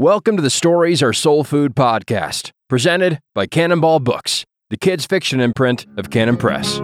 [0.00, 5.40] Welcome to the Stories Are Soul Food podcast, presented by Canonball Books, the kids' fiction
[5.40, 6.78] imprint of Canon Press.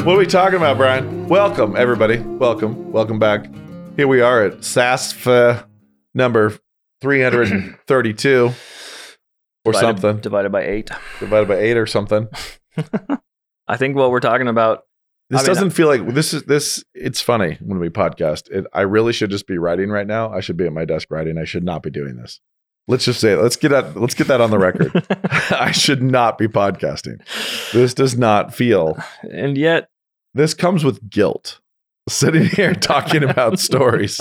[0.00, 1.28] What are we talking about, Brian?
[1.28, 2.18] Welcome, everybody.
[2.18, 2.90] Welcome.
[2.90, 3.46] Welcome back.
[3.94, 5.62] Here we are at SASFA uh,
[6.14, 6.58] number
[7.00, 8.52] 332
[9.64, 10.20] or divided, something.
[10.20, 10.90] divided by eight.
[11.18, 12.28] Divided by eight or something.
[13.68, 14.84] I think what we're talking about.
[15.28, 16.82] This I mean, doesn't feel like this is this.
[16.94, 18.50] It's funny when we podcast.
[18.50, 20.32] It, I really should just be writing right now.
[20.32, 21.38] I should be at my desk writing.
[21.38, 22.40] I should not be doing this.
[22.88, 23.36] Let's just say it.
[23.36, 23.96] Let's get that.
[23.96, 25.06] Let's get that on the record.
[25.50, 27.20] I should not be podcasting.
[27.72, 28.98] This does not feel.
[29.22, 29.90] and yet,
[30.34, 31.60] This comes with guilt.
[32.08, 34.20] Sitting here talking about stories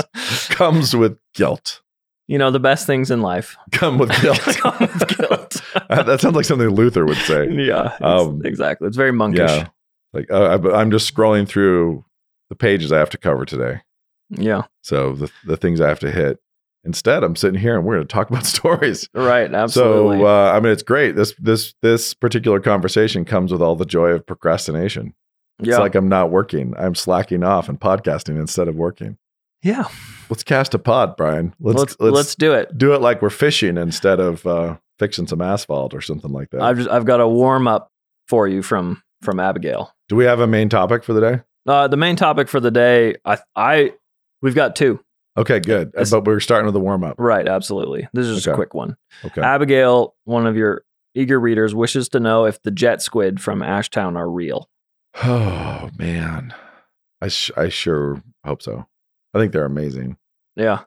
[0.50, 1.82] comes with guilt.
[2.30, 4.40] You know, the best things in life Come with guilt.
[4.40, 5.62] come with guilt.
[5.90, 7.50] that sounds like something Luther would say.
[7.50, 8.88] yeah, Um, exactly.
[8.88, 9.50] It's very monkish.
[9.50, 9.68] Yeah.
[10.14, 12.06] Like uh, I- I'm just scrolling through
[12.50, 13.82] the pages I have to cover today.
[14.30, 16.38] Yeah, So the the things I have to hit.
[16.86, 19.10] Instead, I'm sitting here and we're going to talk about stories.
[19.14, 19.52] right.
[19.54, 20.20] Absolutely.
[20.20, 21.16] So uh, I mean, it's great.
[21.16, 25.14] This this this particular conversation comes with all the joy of procrastination.
[25.62, 25.74] Yeah.
[25.74, 26.74] It's like I'm not working.
[26.78, 29.18] I'm slacking off and podcasting instead of working.
[29.62, 29.86] Yeah.
[30.30, 31.54] Let's cast a pod, Brian.
[31.60, 32.78] Let's let's, do it.
[32.78, 36.62] do it like we're fishing instead of uh, fixing some asphalt or something like that.
[36.62, 37.92] I've just I've got a warm up
[38.28, 39.92] for you from from Abigail.
[40.08, 41.42] do we have a main topic for the day?
[41.68, 43.94] Uh, the main topic for the day, I I
[44.42, 45.00] we've got two.
[45.38, 45.92] Okay, good.
[45.94, 47.16] That's- but we're starting with the warm up.
[47.18, 47.48] Right.
[47.48, 48.08] Absolutely.
[48.14, 48.98] This is just a quick one.
[49.24, 49.42] Okay.
[49.42, 50.84] Abigail, one of your
[51.16, 54.70] eager readers, wishes to know if the jet squid from Ashtown are real.
[55.24, 56.54] Oh man,
[57.22, 58.86] I sh- I sure hope so.
[59.34, 60.18] I think they're amazing.
[60.56, 60.84] Yeah.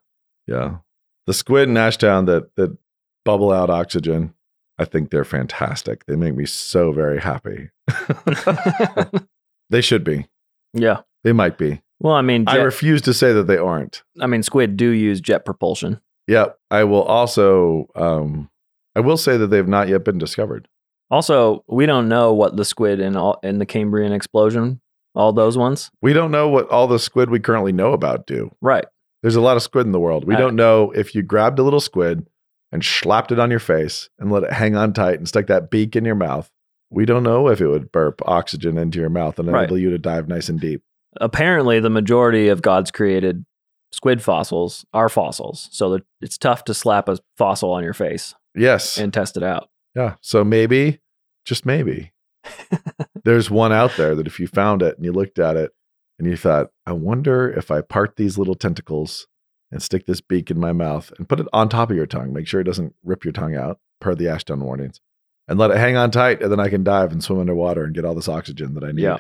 [0.47, 0.79] Yeah,
[1.27, 2.77] the squid in Ashtown that that
[3.25, 4.35] bubble out oxygen.
[4.79, 6.07] I think they're fantastic.
[6.07, 7.69] They make me so very happy.
[9.71, 10.27] they should be.
[10.73, 11.03] yeah.
[11.23, 11.83] They might be.
[12.01, 14.03] Well, I mean, I refuse to say that they aren't.
[14.21, 16.01] I mean, squid do use jet propulsion.
[16.27, 16.59] Yep.
[16.71, 17.87] I will also.
[17.95, 18.51] Um,
[18.97, 20.67] I will say that they've not yet been discovered.
[21.11, 24.81] Also, we don't know what the squid in all in the Cambrian explosion,
[25.15, 25.91] all those ones.
[26.01, 28.55] We don't know what all the squid we currently know about do.
[28.61, 28.87] Right.
[29.23, 30.25] There's a lot of squid in the world.
[30.25, 32.27] We don't know if you grabbed a little squid
[32.73, 35.71] and slapped it on your face and let it hang on tight and stuck that
[35.71, 36.51] beak in your mouth.
[36.91, 39.61] We don't know if it would burp oxygen into your mouth and Right.
[39.65, 40.83] enable you to dive nice and deep.
[41.21, 43.45] Apparently, the majority of God's created
[43.93, 48.97] squid fossils are fossils, so it's tough to slap a fossil on your face Yes.
[48.99, 49.69] and test it out.
[49.95, 50.15] yeah.
[50.23, 51.01] So maybe,
[51.45, 52.13] just maybe,
[53.25, 55.73] there's one out there that if you found it and you looked at it
[56.19, 59.27] and you thought, I wonder if I part these little tentacles
[59.71, 62.33] and stick this beak in my mouth and put it on top of your tongue,
[62.33, 65.01] make sure it doesn't rip your tongue out per the Ashtown warnings,
[65.49, 67.95] and let it hang on tight, and then I can dive and swim underwater and
[67.95, 69.03] get all this oxygen that I need.
[69.03, 69.19] Yeah.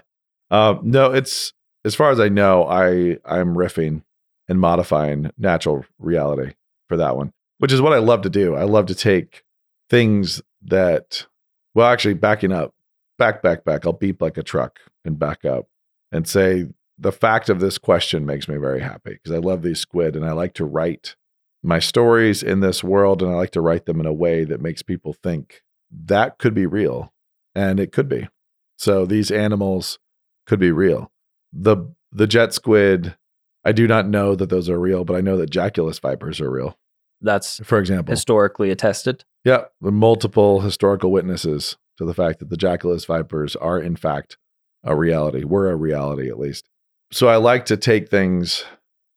[0.50, 1.52] Uh, no, it's
[1.84, 4.02] as far as I know, I I'm riffing
[4.48, 6.52] and modifying natural reality
[6.88, 8.54] for that one, which is what I love to do.
[8.54, 9.44] I love to take
[9.88, 11.26] things that,
[11.74, 12.74] well, actually, backing up,
[13.22, 13.86] back, back, back.
[13.86, 15.68] I'll beep like a truck and back up
[16.10, 16.66] and say
[16.98, 20.24] the fact of this question makes me very happy because I love these squid and
[20.24, 21.14] I like to write
[21.62, 24.60] my stories in this world and I like to write them in a way that
[24.60, 25.62] makes people think
[26.04, 27.12] that could be real
[27.54, 28.28] and it could be.
[28.76, 30.00] So these animals
[30.44, 31.12] could be real.
[31.52, 33.14] The the jet squid,
[33.64, 36.50] I do not know that those are real, but I know that Jaculus vipers are
[36.50, 36.76] real.
[37.20, 39.24] That's For example, historically attested.
[39.44, 44.36] Yeah, the multiple historical witnesses to the fact that the Jaculus vipers are in fact
[44.84, 45.44] a reality.
[45.44, 46.68] Were a reality at least.
[47.12, 48.64] So I like to take things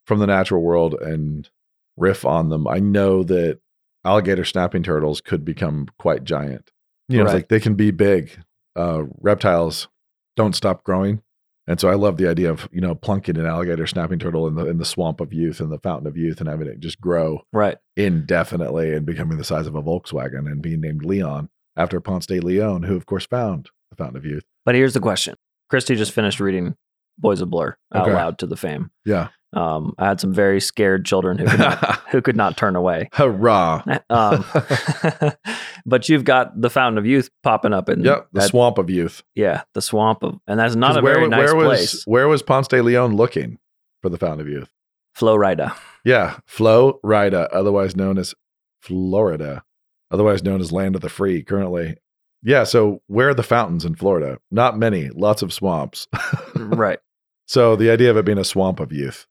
[0.06, 1.50] from the natural world and
[1.98, 2.68] riff on them.
[2.68, 3.60] I know that
[4.04, 6.72] alligator snapping turtles could become quite giant.
[7.08, 7.38] You know, it's Right.
[7.40, 8.32] like they can be big.
[8.76, 9.88] Uh, reptiles
[10.36, 11.22] don't stop growing.
[11.68, 14.54] And so I love the idea of, you know, plunking an alligator snapping turtle in
[14.56, 17.02] the in the swamp of youth and the fountain of youth and having it just
[17.02, 17.78] grow Right.
[17.96, 22.40] indefinitely and becoming the size of a Volkswagen and being named Leon after Ponce de
[22.40, 24.44] Leon, who of course found the Fountain of Youth.
[24.66, 25.36] But here's the question.
[25.70, 26.76] Christy just finished reading
[27.18, 28.14] Boys of Blur out Okay.
[28.16, 28.92] loud to the fam.
[29.06, 29.30] Yeah.
[29.56, 33.10] Um, I had some very scared children who could not, who could not turn away.
[33.14, 33.84] Hurrah.
[34.10, 34.44] Um,
[35.86, 38.28] but you've got the Fountain of Youth popping up in Yep.
[38.34, 39.24] The that- swamp of youth.
[39.36, 41.94] yeah, the swamp of, and that's not a very nice where place.
[41.94, 43.58] was where was Ponce de Leon looking
[44.02, 44.70] for the Fountain of Youth?
[45.14, 45.74] Florida.
[46.04, 46.38] Yeah.
[46.46, 48.36] Florida, otherwise known as
[48.82, 49.64] Florida,
[50.12, 51.96] otherwise known as Land of the Free currently.
[52.44, 54.38] Yeah, so where are the fountains in Florida?
[54.52, 56.08] Not many, lots of swamps.
[56.56, 57.00] right.
[57.48, 59.26] so the idea of it being a swamp of youth.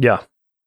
[0.00, 0.20] Yeah.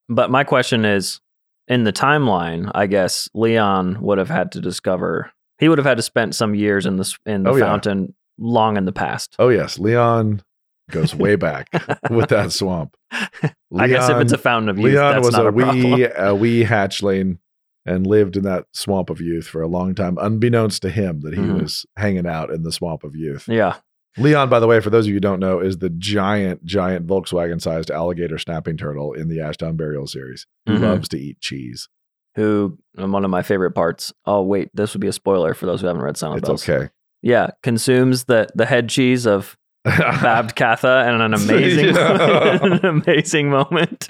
[0.08, 1.20] But my question is
[1.68, 5.32] in the timeline, I guess Leon would have had to discover.
[5.58, 7.64] He would have had to spend some years in the in the Oh, yeah.
[7.64, 9.34] fountain long in the past.
[9.38, 10.42] Oh yes, Leon
[10.90, 11.68] goes way back
[12.10, 12.96] with that swamp.
[13.10, 16.04] I guess if it's a fountain of youth, Leon that's was not a, a, wee
[16.16, 17.38] a wee hatchling
[17.86, 21.34] and lived in that swamp of youth for a long time, unbeknownst to him that
[21.34, 21.62] he Mhm.
[21.62, 23.46] was hanging out in the swamp of youth.
[23.48, 23.76] Yeah,
[24.16, 27.06] Leon, by the way, for those of you who don't know, is the giant, giant
[27.06, 30.46] Volkswagen-sized alligator snapping turtle in the Ashtown Burial series.
[30.66, 30.80] Who Mhm.
[30.82, 31.88] loves to eat cheese.
[32.36, 34.12] who one of my favorite parts.
[34.26, 36.68] Oh wait, this would be a spoiler for those who haven't read Silent It's Bells.
[36.68, 36.88] okay.
[37.22, 44.08] Yeah, consumes the the head cheese of Babbed Katha and an amazing an amazing moment.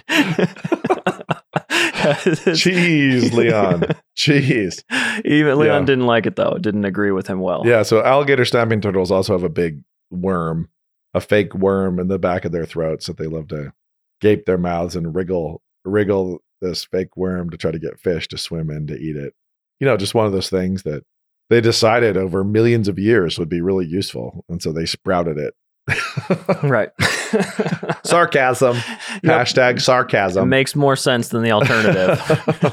[2.55, 3.85] cheese, Leon.
[4.17, 4.85] Cheese.
[5.25, 5.87] Even Leon Yeah.
[5.87, 6.57] didn't like it though.
[6.61, 7.63] Didn't agree with him well.
[7.67, 9.81] Yeah, so alligator snapping turtles also have a big
[10.15, 10.69] worm,
[11.13, 13.73] a fake worm in the back of their throats that they love to
[14.21, 18.39] gape their mouths and wriggle wriggle this fake worm to try to get fish to
[18.39, 19.35] swim in to eat it.
[19.81, 21.05] You know, just one of those things that
[21.51, 25.55] they decided over millions of years would be really useful, and so they sprouted it.
[26.63, 26.91] Right.
[28.05, 28.77] sarcasm.
[28.77, 29.23] Yep.
[29.25, 30.49] Hashtag It sarcasm.
[30.49, 32.19] makes more sense than the alternative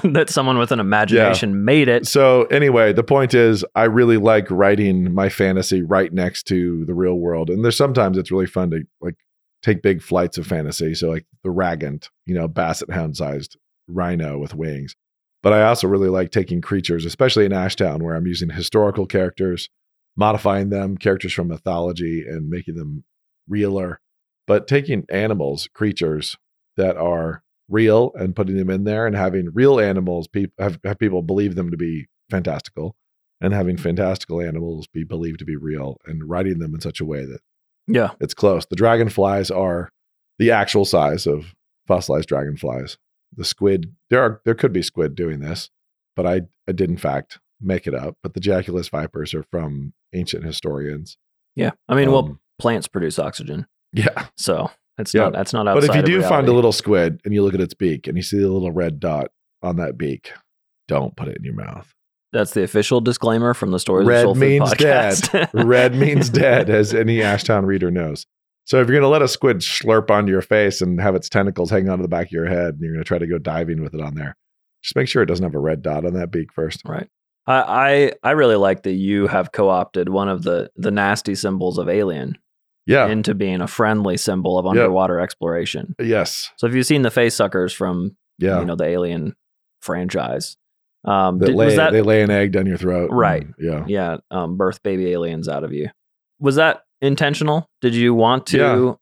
[0.13, 2.07] that someone with an imagination made it.
[2.07, 6.93] So anyway, the point is, I really like writing my fantasy right next to the
[6.93, 9.15] real world, and there's sometimes it's really fun to like
[9.61, 10.93] take big flights of fantasy.
[10.95, 14.95] So like the Raggant, you know, basset hound sized rhino with wings.
[15.43, 19.69] But I also really like taking creatures, especially in Ashtown, where I'm using historical characters,
[20.15, 23.03] modifying them, characters from mythology, and making them
[23.47, 23.99] realer.
[24.47, 26.35] But taking animals, creatures
[26.77, 30.99] that are real and putting them in there and having real animals peop have, have
[30.99, 32.95] people believe them to be fantastical
[33.39, 37.05] and having fantastical animals be believed to be real and writing them in such a
[37.05, 37.39] way that
[37.87, 38.11] Yeah.
[38.19, 38.65] it's close.
[38.65, 39.89] The dragonflies are
[40.37, 41.53] the actual size of
[41.87, 42.97] fossilized dragonflies.
[43.35, 45.69] The squid, there are there could be squid doing this,
[46.15, 48.17] but I, I did in fact make it up.
[48.23, 51.17] But the Jaculus vipers are from ancient historians.
[51.55, 51.71] Yeah.
[51.89, 53.67] I mean, well, Um, plants produce oxygen.
[53.93, 54.27] yeah.
[54.37, 55.23] So it's Yeah.
[55.23, 57.61] not that's not But if you do find a little squid and you look at
[57.61, 59.31] its beak and you see the little red dot
[59.61, 60.31] on that beak,
[60.87, 61.93] don't put it in your mouth.
[62.33, 65.49] That's the official disclaimer from the Stories Red of Soul means podcast.
[65.53, 68.25] Red means dead, as any Ashtown reader knows.
[68.65, 71.27] So if you're going to let a squid slurp onto your face and have its
[71.27, 73.37] tentacles hang onto the back of your head, and you're going to try to go
[73.37, 74.37] diving with it on there,
[74.81, 76.81] just make sure it doesn't have a red dot on that beak first.
[76.85, 77.09] Right.
[77.47, 81.77] I, I I really like that you have co-opted one of the the nasty symbols
[81.77, 82.37] of Alien
[82.85, 83.07] Yeah.
[83.07, 85.95] into being a friendly symbol of underwater exploration.
[85.99, 86.51] yes.
[86.57, 88.59] So if you've seen the face suckers from Yeah.
[88.59, 89.35] you know the Alien
[89.81, 90.57] franchise,
[91.05, 93.09] um, did- lay, was that they lay an egg down your throat.
[93.09, 93.47] and- Right.
[93.59, 93.85] yeah.
[93.87, 95.89] yeah um, birth baby aliens out of you?
[96.39, 97.67] Was that intentional?
[97.81, 98.93] Did you want to Yeah.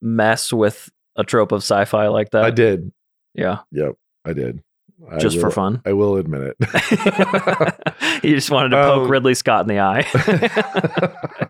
[0.00, 2.44] mess with a trope of sci-fi like that?
[2.44, 2.92] I did.
[3.34, 3.94] Yeah, Yep.
[4.24, 4.62] I did.
[5.10, 5.80] I just for fun.
[5.84, 8.22] I will admit it.
[8.24, 11.48] you just wanted to poke Um, Ridley Scott in the eye.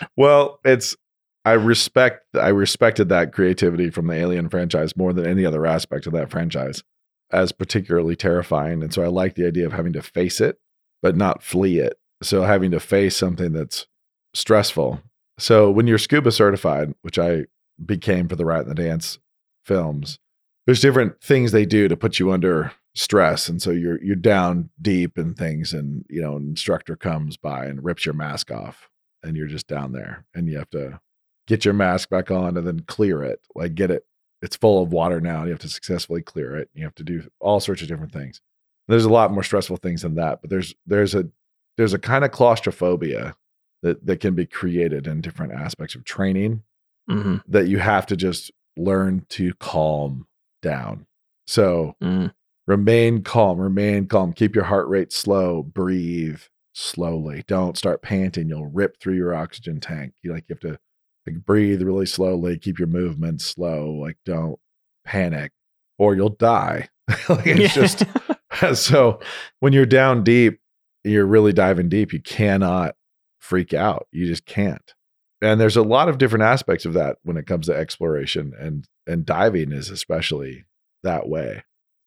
[0.16, 0.96] well, it's
[1.44, 6.06] I respect I respected that creativity from the Alien franchise more than any other aspect
[6.06, 6.82] of that franchise
[7.30, 8.82] as particularly terrifying.
[8.82, 10.58] And so I like the idea of having to face it,
[11.02, 11.98] but not flee it.
[12.22, 13.86] So having to face something that's
[14.34, 15.00] stressful.
[15.38, 17.44] So when you're scuba certified, which I
[17.84, 19.18] became for the Rat and the Dance
[19.64, 20.18] films,
[20.64, 23.48] there's different things they do to put you under stress.
[23.48, 27.66] And so you're you're down deep in things and you know, an instructor comes by
[27.66, 28.88] and rips your mask off
[29.22, 31.00] and you're just down there and you have to
[31.46, 34.04] get your mask back on and then clear it like get it
[34.42, 37.04] it's full of water now and you have to successfully clear it you have to
[37.04, 38.40] do all sorts of different things
[38.88, 41.24] there's a lot more stressful things than that but there's there's a
[41.76, 43.36] there's a kind of claustrophobia
[43.82, 46.62] that that can be created in different aspects of training
[47.08, 50.26] Mhm, that you have to just learn to calm
[50.62, 51.06] down
[51.46, 52.32] so mhm.
[52.66, 54.32] Remain calm remain calm.
[54.32, 55.62] Keep your heart rate slow.
[55.62, 56.40] Breathe
[56.72, 57.44] slowly.
[57.46, 58.48] Don't start panting.
[58.48, 60.14] You'll rip through your oxygen tank.
[60.22, 60.78] You like you have to
[61.26, 62.58] like breathe really slowly.
[62.58, 63.90] Keep your movement slow.
[63.90, 64.58] Like don't
[65.04, 65.52] panic
[65.98, 66.88] or you'll die.
[67.28, 68.02] Like it's just
[68.74, 69.20] so
[69.60, 70.60] when you're down deep
[71.04, 72.96] you're really diving deep you cannot
[73.38, 74.08] freak out.
[74.10, 74.92] You just can't.
[75.40, 78.86] And there's a lot of different aspects of that when it comes to exploration and
[79.06, 80.64] and diving is especially
[81.04, 81.62] that way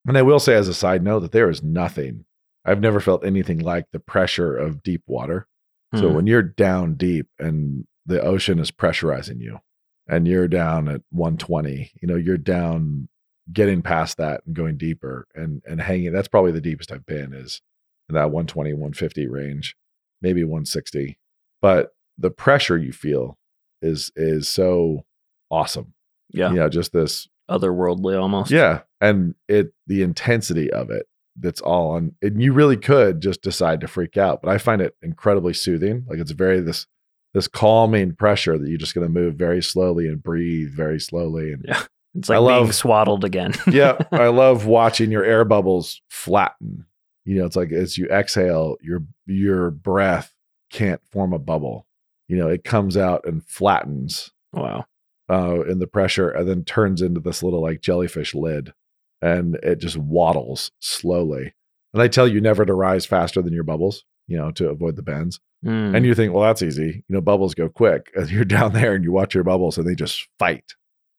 [0.07, 2.25] and i will say as a side note that there is nothing
[2.65, 5.47] i've never felt anything like the pressure of deep water.
[5.95, 6.13] So Mhm.
[6.13, 9.59] when you're down deep and the ocean is pressurizing you
[10.07, 13.07] and you're down at 120 you know you're down
[13.51, 17.33] getting past that and going deeper and and hanging that's probably the deepest i've been
[17.33, 17.61] is
[18.07, 19.75] in that 120 150 range
[20.21, 21.17] maybe 160
[21.61, 23.37] but the pressure you feel
[23.81, 25.05] is is so
[25.49, 25.93] awesome.
[26.31, 28.51] Yeah, you know just this otherworldly almost.
[28.51, 31.05] yeah and it the intensity of it
[31.39, 34.81] that's all on and you really could just decide to freak out but i find
[34.81, 36.85] it incredibly soothing like it's very this
[37.33, 41.53] this calming pressure that you're just going to move very slowly and breathe very slowly
[41.53, 41.81] and Yeah.
[42.15, 43.53] It's I like being love- swaddled again.
[43.71, 46.85] yeah i love watching your air bubbles flatten
[47.25, 50.33] you know it's like as you exhale your your breath
[50.71, 51.85] can't form a bubble
[52.27, 54.83] you know it comes out and flattens wow.
[55.29, 58.73] Uh, in the pressure and then turns into this little like jellyfish lid
[59.21, 61.53] and it just waddles slowly.
[61.93, 64.95] And they tell you never to rise faster than your bubbles, you know, to avoid
[64.95, 65.39] the bends.
[65.65, 65.95] Mm.
[65.95, 67.03] And you think, well, that's easy.
[67.07, 68.11] You know, bubbles go quick.
[68.15, 70.73] And you're down there and you watch your bubbles and they just fight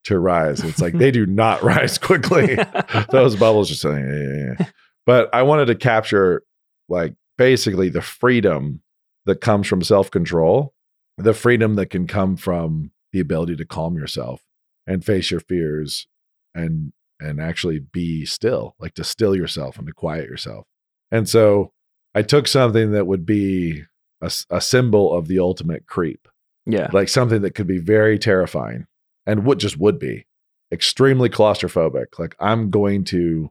[0.05, 0.61] to rise.
[0.64, 2.57] It's like they do not rise quickly.
[3.11, 4.64] Those bubbles just "Eh, eh."
[5.07, 6.43] but I wanted to capture
[6.88, 8.83] like basically the freedom
[9.26, 10.73] that comes from self control,
[11.19, 14.43] the freedom that can come from the ability to calm yourself
[14.87, 16.07] and face your fears
[16.55, 20.67] and and actually be still, like to still yourself and to quiet yourself.
[21.11, 21.73] And so
[22.14, 23.85] I took something that would be
[24.23, 26.29] a symbol of the ultimate creep,
[26.67, 26.88] yeah.
[26.93, 28.87] like something that could be very terrifying
[29.26, 30.26] and would just would be
[30.73, 32.19] extremely claustrophobic.
[32.19, 33.50] Like I'm going to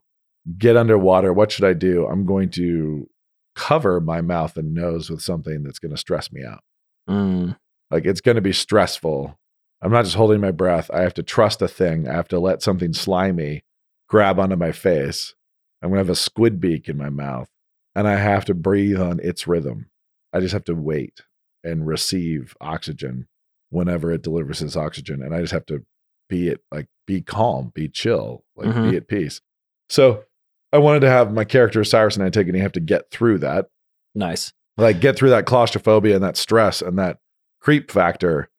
[0.57, 1.33] get underwater.
[1.33, 2.07] What should I do?
[2.07, 3.09] I'm going to
[3.55, 6.63] cover my mouth and nose with something that's going to stress me out.
[7.09, 7.57] Mm.
[7.91, 9.37] Like it's going to be stressful.
[9.81, 10.89] I'm not just holding my breath.
[10.93, 12.07] I have to trust a thing.
[12.07, 13.63] I have to let something slimy
[14.09, 15.35] grab onto my face.
[15.81, 17.47] I'm going to have a squid beak in my mouth
[17.95, 19.89] and I have to breathe on its rhythm.
[20.33, 21.21] I just have to wait
[21.63, 23.27] and receive oxygen
[23.69, 25.21] whenever it delivers its oxygen.
[25.21, 25.85] And I just have to
[26.27, 28.91] be it like be calm, be chill, like Mhm.
[28.91, 29.41] be at peace.
[29.89, 30.25] So
[30.73, 33.69] I wanted to have my character Cyrus and Antigone have to get through that
[34.13, 34.53] Nice.
[34.77, 37.19] like get through that claustrophobia and that stress and that
[37.61, 38.49] creep factor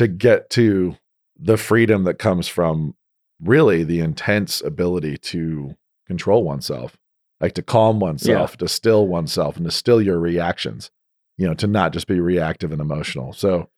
[0.00, 0.96] to get to
[1.38, 2.94] the freedom that comes from
[3.42, 5.76] really the intense ability to
[6.06, 6.96] control oneself
[7.40, 10.90] like to calm oneself to still oneself and to still your reactions
[11.38, 13.32] you know to not just be reactive and emotional.
[13.32, 13.68] So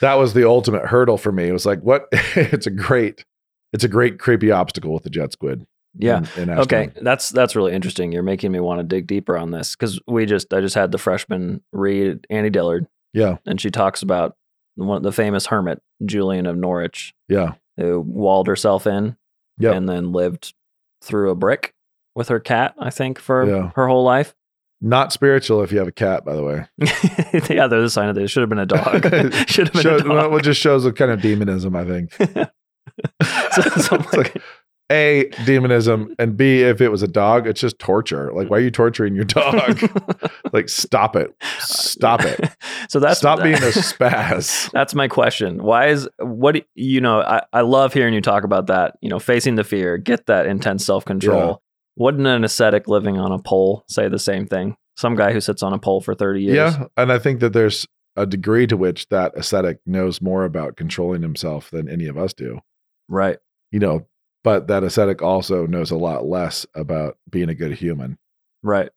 [0.00, 1.46] that was the ultimate hurdle for me.
[1.48, 3.24] It was like what it's a great
[3.72, 6.24] it's a great creepy obstacle with the jet squid Yeah.
[6.36, 8.10] in, in Okay, that's that's really interesting.
[8.10, 10.90] You're making me want to dig deeper on this because we just I just had
[10.90, 13.36] the freshman read Annie Dillard, yeah.
[13.46, 14.36] And she talks about
[14.76, 19.16] one the famous hermit Julian of Norwich yeah who walled herself in
[19.58, 20.54] yeah and then lived
[21.02, 21.74] through a brick
[22.14, 22.74] with her cat.
[22.78, 23.70] I think for Yeah.
[23.76, 24.34] her whole life.
[24.80, 26.66] not spiritual if you have a cat by the way
[27.54, 28.30] yeah, there's a sign of this.
[28.30, 29.02] Should have been a dog.
[29.48, 30.08] Should have been Shows, a dog.
[30.08, 32.12] well, it just shows a kind of demonism, I think.
[33.22, 34.42] so, so like, like-
[34.90, 38.30] A, demonism, and B, if it was a dog, it's just torture.
[38.32, 39.80] Like, why are you torturing your dog?
[40.52, 41.34] like, stop it.
[41.60, 42.50] Stop it.
[42.88, 44.70] so that's Stop being a spaz.
[44.72, 45.62] That's my question.
[45.62, 47.20] Why is what you know?
[47.20, 48.96] I, I love hearing you talk about that.
[49.00, 51.46] You know, facing the fear, get that intense self control.
[51.46, 51.54] Yeah.
[51.96, 54.76] Wouldn't an ascetic living on a pole say the same thing?
[54.96, 56.56] Some guy who sits on a pole for thirty years.
[56.56, 56.86] Yeah.
[56.96, 57.86] And I think that there's
[58.16, 62.34] a degree to which that ascetic knows more about controlling himself than any of us
[62.34, 62.60] do.
[63.08, 63.38] Right.
[63.70, 64.06] You know,
[64.44, 68.18] but that ascetic also knows a lot less about being a good human.
[68.64, 68.90] Right.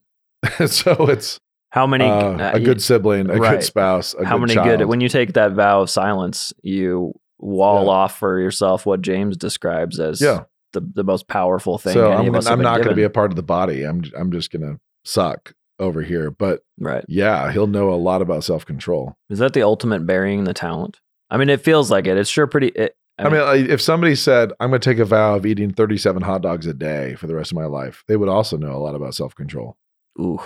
[0.68, 1.40] so it's
[1.72, 2.06] How many?
[2.06, 3.52] uh, uh, a good sibling, a right.
[3.56, 4.80] good spouse, a how good many child.
[4.80, 4.86] good?
[4.86, 7.92] When you take that vow of silence, you wall Yeah.
[7.92, 10.44] off for yourself what James describes as yeah.
[10.74, 11.94] the, the most powerful thing.
[11.94, 13.84] So I'm, I'm not going to be a part of the body.
[13.84, 16.30] I'm I'm just going to suck over here.
[16.30, 17.04] But right.
[17.08, 19.16] yeah, he'll know a lot about self control.
[19.32, 21.00] Is that the ultimate burying the talent?
[21.30, 22.18] I mean, it feels like it.
[22.18, 22.68] It's sure pretty.
[22.68, 25.72] It, I mean, like, if somebody said I'm going to take a vow of eating
[25.72, 28.74] 37 hot dogs a day for the rest of my life, they would also know
[28.75, 29.77] a lot about self control.
[30.19, 30.39] ooh,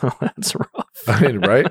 [0.20, 0.86] that's rough.
[1.08, 1.66] I mean, right?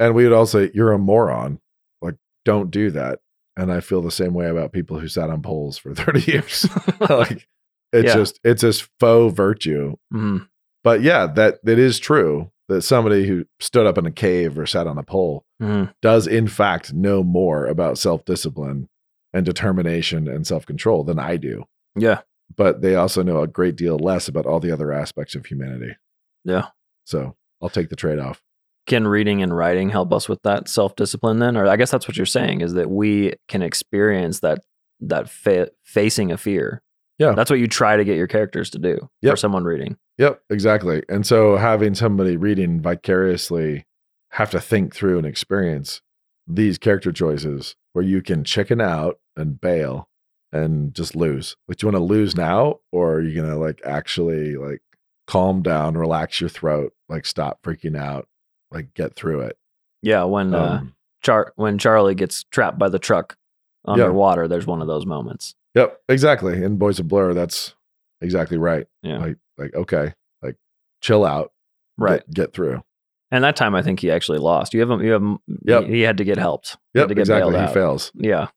[0.00, 1.58] and we would all say you're a moron.
[2.00, 2.14] Like,
[2.44, 3.18] don't do that.
[3.56, 6.68] And I feel the same way about people who sat on poles for 30 years.
[7.10, 7.48] like,
[7.92, 8.14] it's Yeah.
[8.14, 10.46] just it's this faux virtue Mhm.
[10.84, 14.66] but yeah, that that is true that somebody who stood up in a cave or
[14.66, 15.92] sat on a pole Mhm.
[16.02, 18.88] does in fact know more about self-discipline
[19.32, 21.64] and determination and self-control than I do.
[21.96, 22.22] Yeah.
[22.56, 25.96] But they also know a great deal less about all the other aspects of humanity.
[26.44, 26.68] Yeah.
[27.04, 28.42] So I'll take the trade-off.
[28.86, 31.56] Can reading and writing help us with that self discipline then?
[31.58, 34.60] Or I guess that's what you're saying is that we can experience that
[35.00, 36.82] that fa- facing a fear.
[37.18, 37.32] Yeah.
[37.32, 39.98] That's what you try to get your characters to do for someone reading.
[40.18, 41.02] Yep, exactly.
[41.08, 43.86] And so having somebody reading vicariously
[44.30, 46.00] have to think through and experience
[46.46, 50.08] these character choices where you can chicken out and bail
[50.52, 51.56] and just lose.
[51.66, 54.80] Like, do you want to lose now or are you going to like actually like
[55.26, 58.28] calm down, relax your throat, like stop freaking out,
[58.70, 59.58] like get through it?
[60.02, 60.24] Yeah.
[60.24, 63.36] When uh, Um, Char- when Charlie gets trapped by the truck
[63.84, 65.54] underwater, there's one of those moments.
[65.74, 66.62] yep, exactly.
[66.62, 67.74] In Boys of Blur, that's
[68.20, 68.86] exactly right.
[69.02, 69.18] Yeah.
[69.18, 70.56] Like, like, okay, like
[71.02, 71.52] chill out,
[71.98, 72.20] Right.
[72.26, 72.82] get, get through.
[73.30, 74.72] And that time, I think he actually lost.
[74.72, 75.02] You have him.
[75.02, 75.38] You have him.
[75.64, 75.84] Yep.
[75.84, 76.76] He, he had to get helped.
[76.94, 77.52] He Yep, to get exactly.
[77.54, 77.74] He out.
[77.74, 78.10] fails.
[78.14, 78.48] Yeah.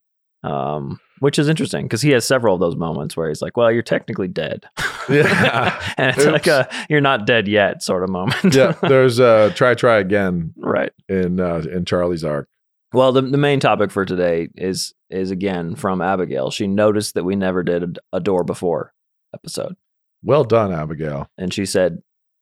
[0.44, 3.72] Um, which is interesting because he has several of those moments where he's like, "Well,
[3.72, 4.66] you're technically dead."
[5.10, 5.82] Yeah.
[5.98, 8.54] and it's like a "you're not dead yet" sort of moment.
[8.56, 10.92] yeah, there's a try try again right.
[11.10, 12.48] in uh in Charlie's arc.
[12.94, 16.52] Well, the, the main topic for today is is again from Abigail.
[16.52, 18.94] She noticed that we never did a, a door before
[19.34, 19.76] episode,
[20.24, 21.28] Well done, Abigail.
[21.38, 21.98] and she said,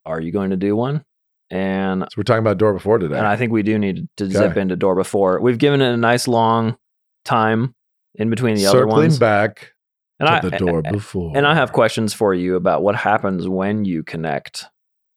[0.05, 1.05] "Are you going to do one?"
[1.51, 3.17] And So we're talking about door before today.
[3.17, 5.39] and I think we do need to zip into door before.
[5.41, 6.77] We've given it a nice long
[7.25, 7.73] time
[8.15, 9.19] in between the other Circling ones.
[9.19, 9.73] back
[10.19, 11.35] and to I, the door before.
[11.35, 14.65] And I have questions for you about what happens when you connect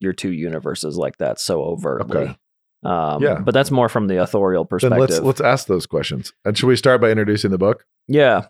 [0.01, 2.17] your two universes like that so overtly.
[2.23, 2.37] Okay.
[2.85, 3.39] Um, Yeah.
[3.39, 4.99] But that's more from the authorial then perspective.
[4.99, 6.33] let's let's ask those questions.
[6.45, 7.85] And should we start by introducing the book?
[8.09, 8.47] yeah.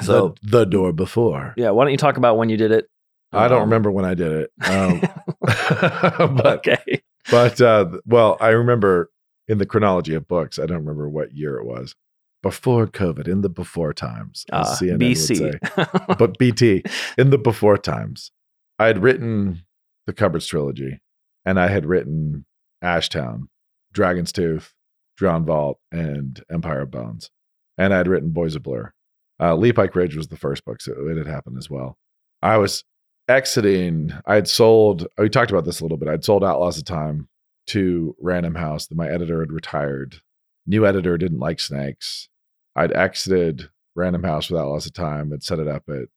[0.00, 1.54] So, the, the door before.
[1.56, 2.86] yeah, why don't you talk about when you did it?
[3.32, 4.50] I don't Um, remember when I did it.
[4.68, 5.00] Um,
[6.36, 7.02] but okay.
[7.30, 9.10] But uh, well, I remember
[9.48, 10.58] in the chronology of books.
[10.58, 11.94] I don't remember what year it was.
[12.42, 14.98] Before COVID, in the before times, Uh, CNN.
[14.98, 16.18] BC.
[16.18, 16.82] but BT
[17.16, 18.32] in the before times,
[18.78, 19.62] I had written
[20.06, 21.00] the Cupboards trilogy,
[21.46, 22.44] and I had written
[22.82, 23.48] Ashtown,
[23.92, 24.74] Dragon's Tooth,
[25.16, 27.30] Drowned Vault, and Empire of Bones,
[27.78, 28.92] and I had written Boys of Blur.
[29.40, 31.96] Uh, Leepike Ridge was the first book, so it had happened as well.
[32.42, 32.84] I was
[33.28, 34.12] exiting.
[34.26, 35.06] I had sold.
[35.18, 36.08] We talked about this a little bit.
[36.08, 37.28] I'd sold Outlaws of Time
[37.68, 38.86] to Random House.
[38.86, 40.20] That my editor had retired.
[40.66, 42.28] New editor didn't like snakes.
[42.76, 46.08] I'd exited Random House with Outlaws of Time and set it up at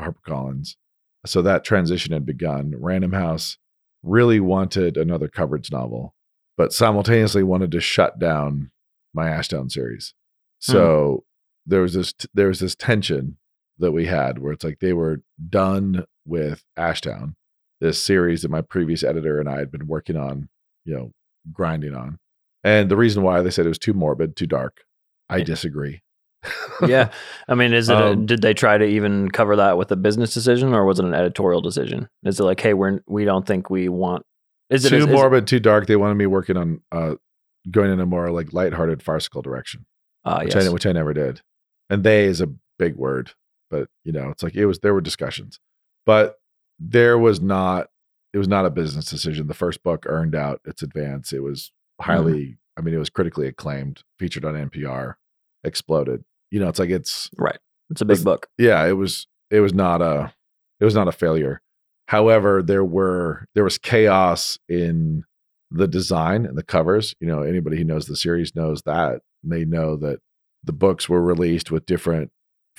[0.00, 0.76] HarperCollins.
[1.26, 2.74] So that transition had begun.
[2.78, 3.58] Random House
[4.02, 6.14] really wanted another Cupboards novel,
[6.56, 8.70] but simultaneously wanted to shut down
[9.12, 10.14] my Ashtown series.
[10.64, 10.72] Hmm.
[10.72, 11.24] So
[11.66, 13.38] there was this there was this tension
[13.78, 17.34] that we had where it's like they were done with Ashtown,
[17.80, 20.48] this series that my previous editor and I had been working on,
[20.84, 21.12] you know,
[21.52, 22.18] grinding on.
[22.64, 24.82] And the reason why they said it was too morbid, too dark.
[25.28, 26.02] I disagree.
[26.86, 27.10] yeah.
[27.48, 27.96] I mean, is it?
[27.96, 30.98] a, Um, did they try to even cover that with a business decision, or was
[30.98, 32.08] it an editorial decision?
[32.24, 34.24] Is it like, hey, we're we don't think we want?
[34.70, 35.86] Is it too is morbid, too dark.
[35.86, 37.14] They wanted me working on uh,
[37.70, 39.86] going in a more like lighthearted, farcical direction,
[40.24, 40.66] Ah, which, yes.
[40.66, 41.40] I, which I never did.
[41.90, 43.32] And they is a big word,
[43.70, 44.80] but you know, it's like it was.
[44.80, 45.58] There were discussions,
[46.06, 46.36] but
[46.78, 47.88] there was not.
[48.32, 49.46] It was not a business decision.
[49.46, 51.32] The first book earned out its advance.
[51.32, 52.06] It was mm.
[52.06, 52.58] highly.
[52.78, 55.14] I mean, it was critically acclaimed, featured on NPR,
[55.64, 56.24] exploded.
[56.50, 57.58] You know, it's like it's right.
[57.90, 58.48] It's a big This- book.
[58.58, 60.32] yeah it was it was not a
[60.80, 61.62] it was not a failure
[62.08, 65.24] however there were there was chaos in
[65.70, 69.64] the design and the covers you know anybody who knows the series knows that they
[69.64, 70.18] know that
[70.64, 72.30] the books were released with different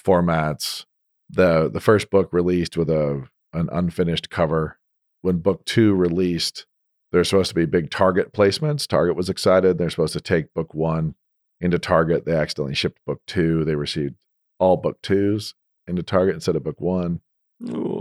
[0.02, 0.86] formats
[1.30, 4.78] the the first book released with a an unfinished cover.
[5.22, 6.66] When book 2 released
[7.12, 8.86] there's supposed to be big target placements.
[8.86, 9.78] Target was excited.
[9.78, 11.16] They're supposed to take book 1
[11.62, 12.26] into target.
[12.26, 14.16] They accidentally shipped book 2 they received
[14.60, 15.54] all book twos
[15.88, 17.22] into Target instead of book one.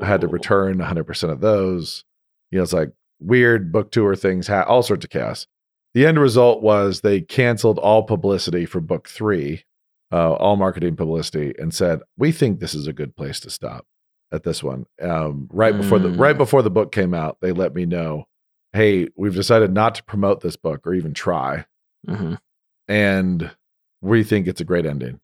[0.03, 2.05] I had to return 100% of those.
[2.51, 5.47] You know, it's like weird book tour things, ha- all sorts of chaos.
[5.95, 9.65] The end result was they canceled all publicity for book three,
[10.13, 13.87] uh, all marketing publicity, and said, "We think this is a good place to stop
[14.33, 16.19] at this one." Um, right before the Mm.
[16.21, 18.25] right before the book came out, they let me know,
[18.73, 21.67] "Hey, we've decided not to promote this book or even try,
[22.09, 22.39] Mhm.
[22.89, 23.51] and
[24.01, 25.21] we think it's a great ending."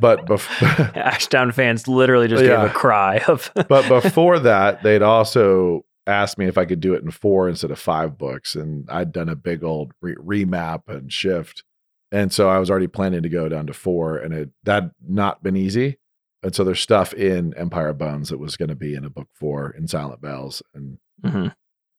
[0.00, 0.68] But before.
[0.94, 2.62] Ashtown fans literally just Yeah.
[2.62, 3.50] gave a cry of.
[3.68, 7.70] but before that, they'd also asked me if I could do it in four instead
[7.70, 11.62] of five books, and I'd done a big old re- remap and shift,
[12.12, 15.42] and so I was already planning to go down to four, and it that not
[15.42, 15.98] been easy,
[16.42, 19.10] and so there's stuff in Empire of Bones that was going to be in a
[19.10, 21.54] book four in Silent Bells, and Mhm.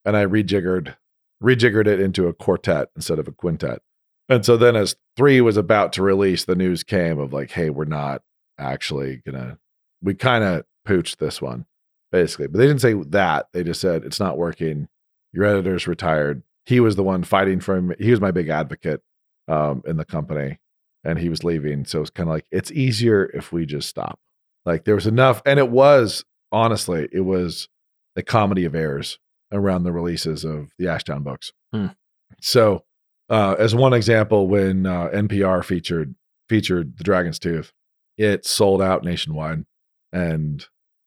[0.06, 0.96] and I rejiggered
[1.42, 3.82] rejiggered it into a quartet instead of a quintet.
[4.30, 7.68] And so then as 3 was about to release the news came of like hey
[7.68, 8.22] we're not
[8.58, 9.58] actually going to
[10.02, 11.66] we kind of pooched this one
[12.12, 12.46] basically.
[12.46, 13.48] But they didn't say that.
[13.52, 14.88] They just said it's not working.
[15.32, 16.42] Your editor's retired.
[16.64, 17.92] He was the one fighting for him.
[17.98, 19.02] He was my big advocate
[19.48, 20.58] um, in the company
[21.04, 21.84] and he was leaving.
[21.84, 24.18] So it's kind of like it's easier if we just stop.
[24.64, 27.68] Like there was enough and it was honestly it was
[28.16, 29.18] a comedy of errors
[29.52, 31.52] around the releases of the Ashtown books.
[31.72, 31.88] Hmm.
[32.40, 32.84] So,
[33.30, 36.14] uh, as one example, when uh, NPR featured
[36.48, 37.72] featured the Dragon's Tooth,
[38.18, 39.64] it sold out nationwide,
[40.12, 40.66] and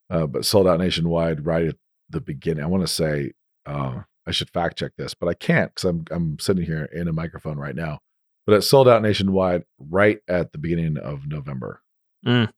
[0.10, 1.76] uh, but sold out nationwide right at
[2.10, 2.64] the beginning.
[2.64, 3.34] I want to say
[3.66, 7.08] uh, I should fact check this, but I can't because I'm I'm sitting here in
[7.08, 8.00] a microphone right now.
[8.48, 11.84] But it sold out nationwide right at the beginning of November,
[12.26, 12.50] Mm.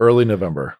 [0.00, 0.76] early November.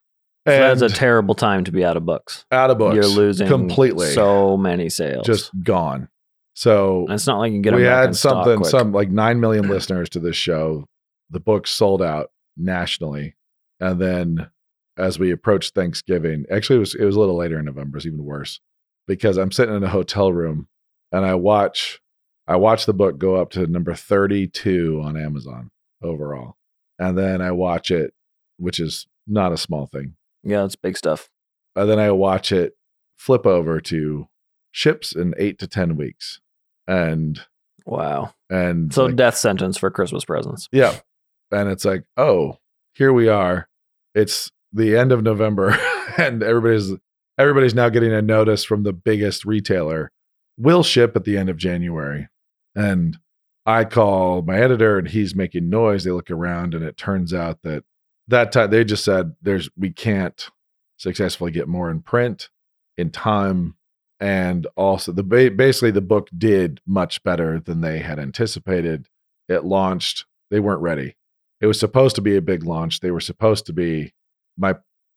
[0.46, 2.44] So that's a terrible time to be out of books.
[2.52, 2.94] out of books.
[2.94, 4.08] You're losing completely.
[4.12, 5.26] so many sales.
[5.26, 6.08] just gone.
[6.54, 9.68] So And it's not like you can get we had something, some like nine million
[9.68, 10.84] listeners to this show.
[11.30, 13.34] The book sold out nationally,
[13.80, 14.50] and then
[14.96, 17.98] as we approached Thanksgiving, actually it was it was a little later in November.
[17.98, 18.60] It's even worse
[19.06, 20.68] because I'm sitting in a hotel room
[21.12, 22.00] and I watch
[22.48, 25.70] I watch the book go up to number 32 on Amazon
[26.02, 26.56] overall,
[26.98, 28.14] and then I watch it,
[28.58, 30.14] which is not a small thing.
[30.42, 31.28] Yeah, it's big stuff.
[31.74, 32.74] And then I watch it
[33.16, 34.28] flip over to
[34.70, 36.40] ships in eight to ten weeks,
[36.86, 37.40] and
[37.84, 38.34] Wow.
[38.50, 40.68] and So like, death sentence for Christmas presents.
[40.72, 40.96] yeah,
[41.50, 42.58] and it's like, oh,
[42.94, 43.68] here we are.
[44.14, 45.76] It's the end of November,
[46.18, 46.92] and everybody's
[47.38, 50.10] everybody's now getting a notice from the biggest retailer.
[50.58, 52.28] Will ship at the end of January,
[52.76, 53.18] and
[53.64, 56.04] I call my editor, and he's making noise.
[56.04, 57.84] They look around, and it turns out that
[58.28, 60.48] that time they just said, "There's we can't
[60.98, 62.50] successfully get more in print
[62.96, 63.74] in time."
[64.20, 69.08] And also, the basically the book did much better than they had anticipated.
[69.48, 71.16] It launched they weren't ready.
[71.60, 73.00] It was supposed to be a big launch.
[73.00, 74.12] They were supposed to be
[74.56, 74.76] my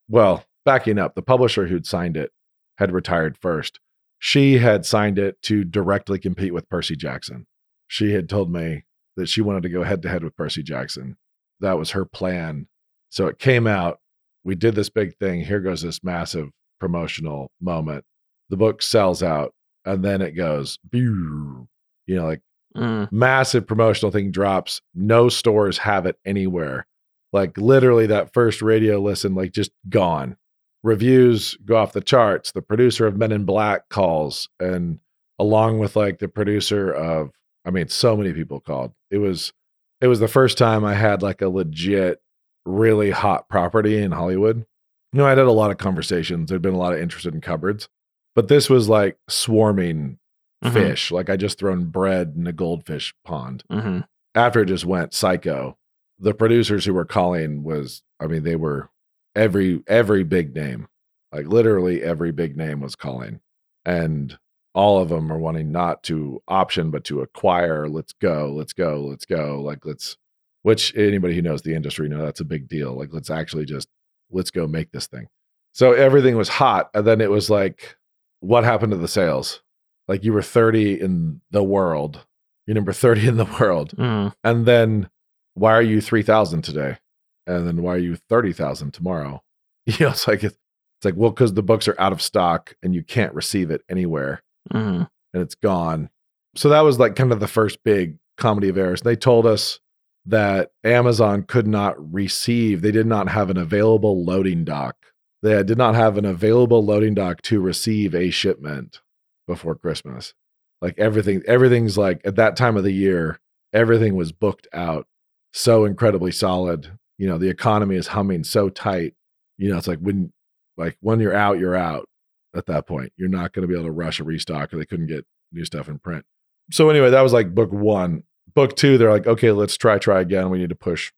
[0.10, 2.32] well, backing up, the publisher who'd signed it
[2.78, 3.80] had retired first.
[4.18, 7.46] She had signed it to directly compete with Percy Jackson.
[7.90, 8.86] She had told me
[9.18, 11.18] that she wanted to go head to head with Percy Jackson.
[11.60, 12.68] That was her plan.
[13.10, 14.00] So it came out.
[14.46, 15.42] We did this big thing.
[15.44, 16.50] Here goes this massive
[16.80, 18.06] promotional moment.
[18.50, 21.68] The book sells out, and then it goes, you
[22.08, 22.42] know, like
[22.78, 23.12] Mm.
[23.12, 24.80] massive promotional thing drops.
[24.94, 26.86] No stores have it anywhere.
[27.34, 30.38] Like literally that first radio listen, like just gone.
[30.84, 32.52] Reviews go off the charts.
[32.52, 35.00] The producer of Men in Black calls, and
[35.40, 37.32] along with like the producer of,
[37.70, 38.94] I mean, so many people called.
[39.12, 39.54] It was,
[40.02, 42.20] it was the first time I had like a legit,
[42.66, 44.66] really hot property in Hollywood.
[45.14, 46.50] You know, I'd had a lot of conversations.
[46.50, 47.88] There'd been a lot of interest in cupboards,
[48.36, 50.18] but this was like swarming
[50.66, 50.74] Mhm.
[50.74, 51.12] fish.
[51.12, 53.64] Like I just thrown bread in a goldfish pond.
[53.72, 54.06] Mhm.
[54.36, 55.78] After it just went psycho,
[56.20, 58.90] the producers who were calling was, I mean, they were
[59.36, 60.88] every every big name,
[61.32, 63.40] like literally every big name was calling,
[63.86, 64.38] and
[64.74, 67.88] all of them are wanting not to option but to acquire.
[67.88, 69.62] Let's go, let's go, let's go.
[69.62, 70.18] Like let's,
[70.62, 72.98] which anybody who knows the industry know that's a big deal.
[72.98, 73.88] Like let's actually just
[74.32, 75.28] let's go make this thing.
[75.72, 77.96] So everything was hot, and then it was like,
[78.40, 79.62] what happened to the sales?
[80.08, 82.26] Like you were 30 in the world.
[82.66, 83.94] You're number 30 in the world.
[83.98, 84.34] Mm.
[84.44, 85.10] And then
[85.54, 86.98] why are you 3,000 today?
[87.46, 89.44] And then why are you 30,000 tomorrow?
[89.86, 90.56] You know, it's like, it's
[91.04, 94.44] like, well, because the books are out of stock and you can't receive it anywhere
[94.74, 95.08] Mhm.
[95.34, 96.10] and it's gone.
[96.56, 99.02] So that was like kind of the first big comedy of errors.
[99.02, 99.80] They told us
[100.26, 104.96] that Amazon could not receive, they did not have an available loading dock.
[105.42, 109.02] They did not have an available loading dock to receive a shipment
[109.48, 110.34] before Christmas.
[110.82, 113.40] Like everything, everything's like at that time of the year,
[113.74, 115.08] everything was booked out
[115.54, 116.92] so incredibly solid.
[117.18, 119.14] You know, the economy is humming so tight.
[119.58, 120.34] You know, it's like when
[120.78, 122.09] like when you're out, you're out
[122.56, 123.14] at that point.
[123.18, 125.88] You're not going to be able to rush a restock they couldn't get new stuff
[125.88, 126.26] in print.
[126.72, 128.24] So anyway, that was like book one.
[128.54, 130.50] Book two, they're like, okay, let's try, try again.
[130.50, 131.12] We need to push,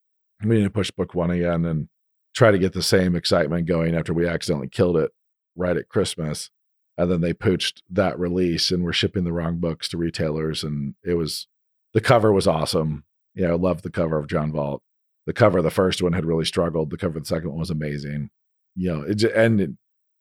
[0.43, 1.87] we need to push book one again and
[2.35, 5.11] try to get the same excitement going after we accidentally killed it
[5.55, 6.49] right at Christmas.
[6.97, 10.63] And then they pooched that release and were shipping the wrong books to retailers.
[10.63, 11.47] And it was
[11.93, 13.05] the cover was awesome.
[13.33, 14.83] Yeah, I loved the cover of Drowned Vault.
[15.25, 16.89] The cover of the first one had really struggled.
[16.89, 18.29] The cover of the second one was amazing.
[18.75, 19.71] You know, it and it-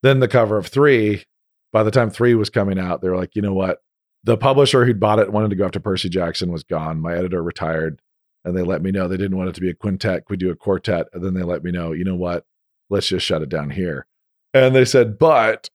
[0.01, 1.25] then the cover of three,
[1.71, 3.81] by the time three was coming out, they were like, you know what?
[4.23, 6.99] The publisher who'd bought it wanted to go after Percy Jackson was gone.
[6.99, 8.01] My editor retired,
[8.45, 10.23] and they let me know they didn't want it to be a quintet.
[10.29, 11.07] We do a quartet?
[11.13, 12.45] And then they let me know, you know what?
[12.89, 14.05] Let's just shut it down here.
[14.53, 15.69] And they said, but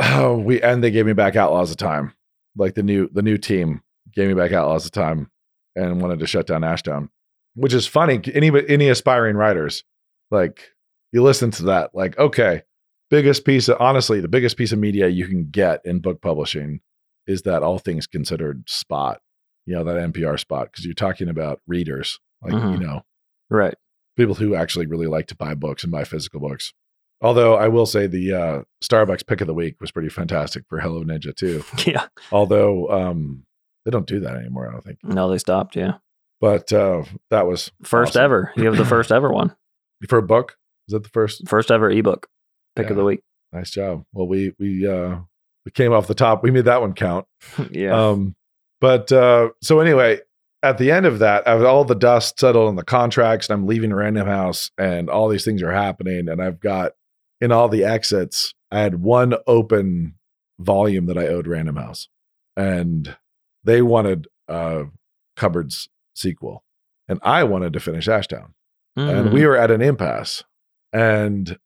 [0.00, 2.14] oh, we and they gave me back Outlaws of Time,
[2.56, 3.82] like the new the new team
[4.14, 5.30] gave me back Outlaws of Time,
[5.74, 7.08] and wanted to shut down Ashtown,
[7.54, 8.20] which is funny.
[8.32, 9.84] Any any aspiring writers,
[10.30, 10.70] like
[11.12, 12.62] you listen to that, like okay,
[13.10, 16.80] biggest piece of honestly the biggest piece of media you can get in book publishing
[17.26, 19.20] is that all things considered spot
[19.66, 22.72] you know that npr spot because you're talking about readers like Mhm.
[22.80, 23.02] you know
[23.50, 23.74] Right.
[24.16, 26.72] people who actually really like to buy books and buy physical books
[27.20, 30.78] although i will say the uh, starbucks pick of the week was pretty fantastic for
[30.80, 32.06] hello ninja too Yeah.
[32.32, 33.44] although um
[33.84, 35.74] they don't do that anymore i don't think No, they stopped.
[35.76, 35.94] Yeah.
[36.40, 38.22] but uh that was First awesome.
[38.24, 38.52] ever.
[38.56, 39.54] You have the first ever one.
[40.08, 40.56] for a book
[40.88, 42.28] is that the first First ever ebook
[42.76, 43.20] pick of the week.
[43.52, 45.16] nice job well we we uh
[45.64, 47.26] we came off the top we made that one count
[47.70, 48.08] yeah.
[48.08, 48.34] Um,
[48.80, 50.20] but uh, so anyway,
[50.62, 53.66] at the end of that, I've all the dust settled on the contracts, and I'm
[53.66, 56.92] leaving Random House, and all these things are happening, and I've got
[57.42, 60.14] in all the exits, I had one open
[60.58, 62.08] volume that I owed Random House,
[62.56, 63.16] and
[63.64, 64.84] they wanted a
[65.36, 66.64] Cupboards sequel,
[67.06, 68.52] and I wanted to finish Ashtown,
[68.96, 69.32] and Mm.
[69.34, 70.42] we were at an impasse.
[70.92, 71.58] And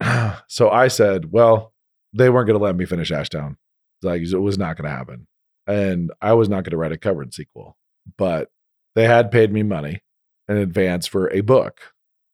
[0.48, 1.72] so I said, well,
[2.12, 3.56] they weren't going to let me finish Ashtown.
[4.02, 5.26] Like it was not going to happen,
[5.66, 7.76] and I was not going to write a Cupboard sequel,
[8.16, 8.48] but
[8.94, 10.02] they had paid me money
[10.48, 11.80] in advance for a book,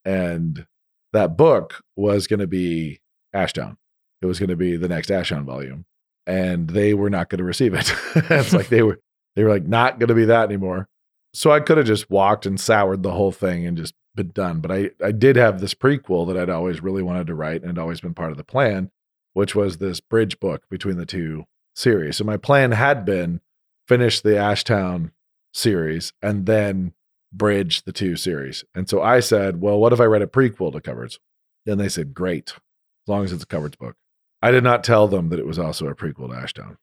[0.03, 0.67] and
[1.11, 3.01] that book was going to be
[3.35, 3.77] Ashtown.
[4.21, 5.85] It was going to be the next Ashtown volume,
[6.27, 7.91] and they were not going to receive it.
[8.15, 8.99] it's like they were
[9.35, 10.87] they were like not going to be that anymore.
[11.33, 14.59] So I could have just walked and soured the whole thing and just been done.
[14.59, 17.67] But I I did have this prequel that I'd always really wanted to write and
[17.67, 18.91] had always been part of the plan,
[19.33, 22.17] which was this bridge book between the two series.
[22.17, 23.41] So my plan had been
[23.87, 25.11] finish the Ashtown
[25.53, 26.93] series and then
[27.31, 28.63] bridge the two series.
[28.73, 31.19] And so I said, well, what if I read a prequel to Cupboards?
[31.67, 33.95] And they said, great, as long as it's a Cupboards book.
[34.41, 36.77] I did not tell them that it was also a prequel to Ashtown.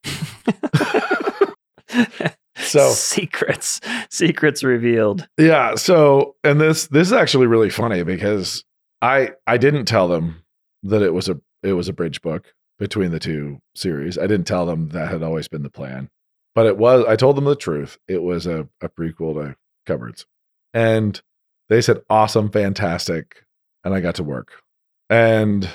[2.62, 5.28] So secrets, secrets revealed.
[5.38, 8.64] yeah, so and this this is actually really funny because
[9.00, 10.42] I I didn't tell them
[10.82, 14.18] that it was a it was a bridge book between the two series.
[14.18, 16.08] I didn't tell them that had always been the plan.
[16.54, 17.98] But it was I told them the truth.
[18.08, 20.26] It was a, a prequel to Cupboards.
[20.74, 21.20] And
[21.68, 23.44] they said, awesome, fantastic.
[23.84, 24.62] And I got to work.
[25.10, 25.68] And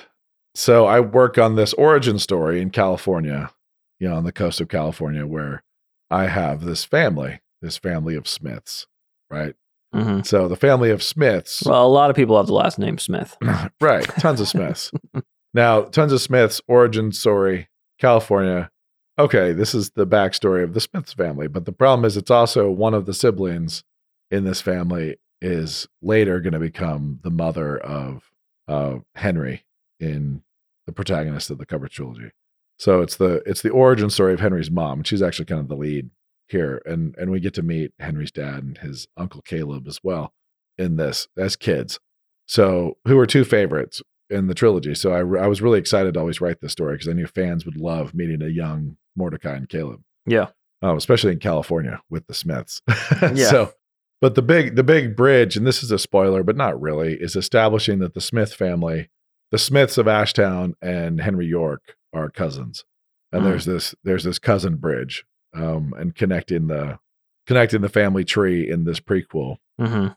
[0.56, 3.52] so I work on this origin story in California,
[4.00, 5.64] you know, on the coast of California, where
[6.10, 8.88] I have this family, this family of Smiths,
[9.30, 9.56] right?
[9.94, 12.98] hmm So the family of Smiths, Well, a lot of people have the last name
[12.98, 13.38] Smith.
[13.82, 14.04] right?
[14.20, 14.92] Tons of Smiths.
[15.54, 18.70] now, tons of Smiths, origin story, California.
[19.20, 22.70] Okay, this is the backstory of the Smiths family, but the problem is it's also
[22.70, 23.84] one of the siblings
[24.30, 28.32] in this family is later going to become the mother of
[28.68, 29.66] uh, Henry
[30.00, 30.44] in
[30.86, 32.32] the protagonist of the cover trilogy.
[32.78, 35.04] So it's the it's the origin story of Henry's mom.
[35.04, 36.10] She's actually kind of the lead
[36.48, 40.34] here, and and we get to meet Henry's dad and his uncle Caleb as well
[40.78, 42.00] in this as kids.
[42.48, 44.94] So who are two favorites in the trilogy?
[44.96, 47.66] So I I was really excited to always write this story because I knew fans
[47.66, 50.48] would love meeting a young Mordecai and Caleb Yeah.
[50.84, 52.82] um, especially in California with the Smiths.
[53.22, 53.50] Yeah.
[53.50, 53.74] So,
[54.22, 57.36] but the big the big bridge, and this is a spoiler, but not really, is
[57.36, 59.10] establishing that the Smith family,
[59.52, 62.84] the Smiths of Ashtown and Henry York are cousins,
[63.32, 63.46] and Mm.
[63.46, 67.00] there's this there's this cousin bridge, um, and connecting the
[67.46, 70.08] connecting the family tree in this prequel hmm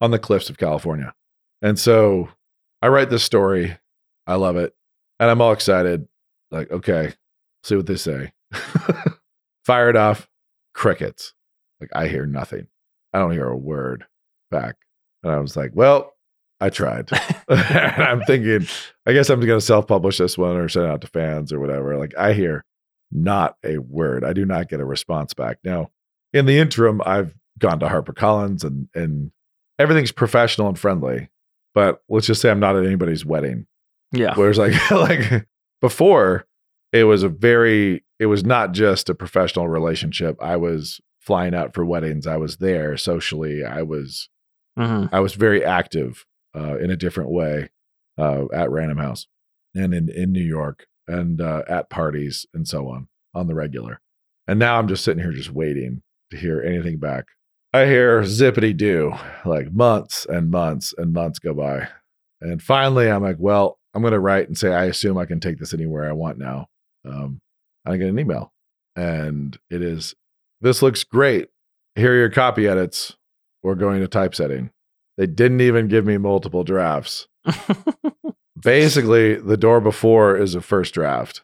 [0.00, 1.14] on the cliffs of California.
[1.62, 2.28] And so
[2.82, 3.78] I write this story.
[4.26, 4.74] I love it.
[5.18, 6.06] And I'm all excited.
[6.50, 7.14] Like, okay,
[7.62, 8.32] see what they say.
[9.64, 10.28] Fire it off.
[10.74, 11.32] Crickets.
[11.80, 12.66] Like, I hear nothing.
[13.12, 14.04] I don't hear a word
[14.50, 14.76] back.
[15.22, 16.13] And I was like, well,
[16.64, 17.10] I tried.
[17.48, 18.66] and I'm thinking,
[19.06, 21.52] I guess I'm going to self publish this one or send it out to fans
[21.52, 21.98] or whatever.
[21.98, 22.64] Like, I hear
[23.12, 24.24] not a word.
[24.24, 25.58] I do not get a response back.
[25.62, 25.90] Now,
[26.32, 29.30] in the interim, I've gone to HarperCollins and, and
[29.78, 31.28] everything's professional and friendly.
[31.74, 33.66] But let's just say I'm not at anybody's wedding.
[34.12, 34.32] Yeah.
[34.34, 35.46] Whereas like like
[35.82, 36.46] before,
[36.92, 40.42] it was a very it was not just a professional relationship.
[40.42, 42.26] I was flying out for weddings.
[42.26, 43.64] I was there socially.
[43.64, 44.30] I was
[44.78, 47.70] hmm I was very active uh, in a different way
[48.18, 49.26] uh, at Random House
[49.74, 54.00] and in in New York and uh, at parties and so on on the regular.
[54.46, 57.24] And now I'm just sitting here just waiting to hear anything back.
[57.72, 59.14] I hear zippity doo,
[59.44, 61.88] like months and months and months go by.
[62.40, 65.40] And finally, I'm like, well, I'm going to write and say, I assume I can
[65.40, 66.66] take this anywhere I want now.
[67.04, 67.40] Um,
[67.86, 68.52] I get an email
[68.94, 70.14] and it is,
[70.60, 71.48] this looks great.
[71.96, 73.16] Here are your copy edits.
[73.62, 74.70] We're going to typesetting.
[75.16, 77.28] They didn't even give me multiple drafts.
[78.60, 81.42] Basically, the door before is a first draft.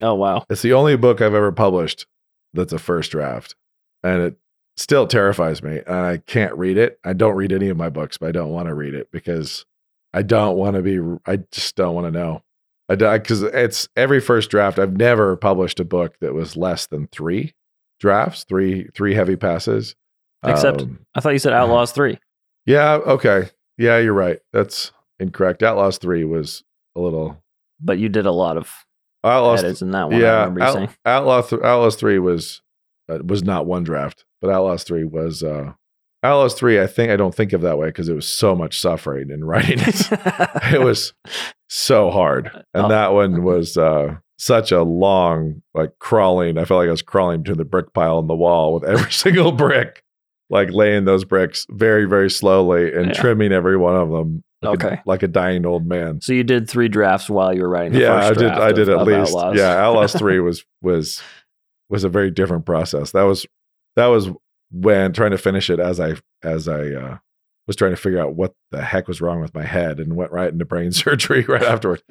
[0.00, 0.44] oh wow.
[0.48, 2.06] It's the only book I've ever published
[2.54, 3.56] that's a first draft.
[4.02, 4.36] And it
[4.76, 5.80] still terrifies me.
[5.86, 6.98] And I can't read it.
[7.04, 9.66] I don't read any of my books, but I don't want to read it because
[10.14, 12.42] I don't want to be, I just don't want to know.
[12.88, 14.78] I because it's every first draft.
[14.78, 17.54] I've never published a book that was less than three
[18.00, 19.94] drafts, three, three heavy passes.
[20.44, 22.18] Except- Um, I thought you said Outlaws three.
[22.66, 23.48] Yeah, okay.
[23.78, 24.38] Yeah, you're right.
[24.52, 25.62] That's incorrect.
[25.62, 26.62] Outlaws 3 was
[26.96, 27.42] a little
[27.80, 28.70] But you did a lot of
[29.24, 30.16] Outlaws edits in that one.
[30.16, 30.88] I yeah, Out- saying.
[31.06, 32.60] Outlaw th- Outlaws three was
[33.08, 35.74] uh, was not one draft, but Outlaws three was uh,
[36.24, 36.80] Outlaws three.
[36.80, 39.44] I think I don't think of that way because it was so much suffering in
[39.44, 40.08] writing it.
[40.72, 41.12] it was
[41.70, 42.88] so hard, and Oh.
[42.88, 46.58] that one was uh, such a long like crawling.
[46.58, 49.12] I felt like I was crawling between the brick pile and the wall with every
[49.12, 50.01] single brick,
[50.52, 53.12] like laying those bricks very very slowly and Yeah.
[53.14, 55.00] trimming every one of them like a- Okay.
[55.06, 56.20] like a dying old man.
[56.20, 58.50] So you did three drafts while you were writing the yeah, I did.
[58.52, 59.34] I did of- at of least.
[59.34, 59.56] Outlaws.
[59.56, 61.20] Yeah, Outlaws three was was
[61.90, 63.10] was a very different process.
[63.10, 63.44] That was
[63.96, 64.28] that was
[64.70, 67.18] when trying to finish it as I as I uh,
[67.66, 70.32] was trying to figure out what the heck was wrong with my head and went
[70.32, 72.02] right into brain surgery right afterwards.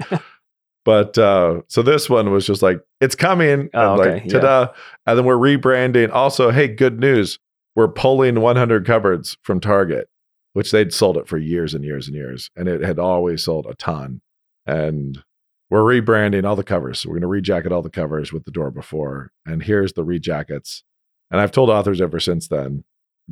[0.84, 3.69] but uh, so this one was just like it's coming.
[3.73, 4.67] Oh, okay, like ta-da!
[5.06, 6.12] And then we're rebranding.
[6.12, 7.39] Also, hey, good news!
[7.75, 10.10] We're pulling 100 cupboards from Target,
[10.53, 13.65] which they'd sold it for years and years and years, and it had always sold
[13.65, 14.21] a ton.
[14.65, 15.23] And
[15.69, 16.99] we're rebranding all the covers.
[16.99, 19.31] So we're going to rejacket all the covers with the door before.
[19.45, 20.84] And here's the rejackets.
[21.31, 22.84] And I've told authors ever since then,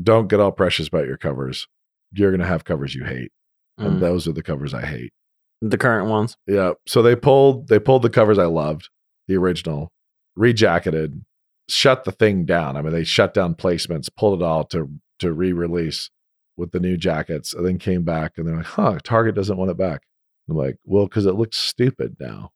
[0.02, 1.68] don't get all precious about your covers.
[2.14, 3.32] You're going to have covers you hate,
[3.78, 4.00] and Mm.
[4.00, 5.12] those are the covers I hate.
[5.62, 6.38] the current ones.
[6.48, 6.72] Yeah.
[6.88, 8.90] So they pulled they pulled the covers I loved,
[9.28, 9.92] the original,
[10.38, 11.22] rejacketed,
[11.74, 12.76] shut the thing down.
[12.78, 16.10] I mean, they shut down placements, pulled it all to to re-release
[16.58, 19.72] with the new jackets, and then came back and they're like, huh, Target doesn't want
[19.72, 20.02] it back.
[20.50, 22.52] I'm like, well, because it looks stupid now.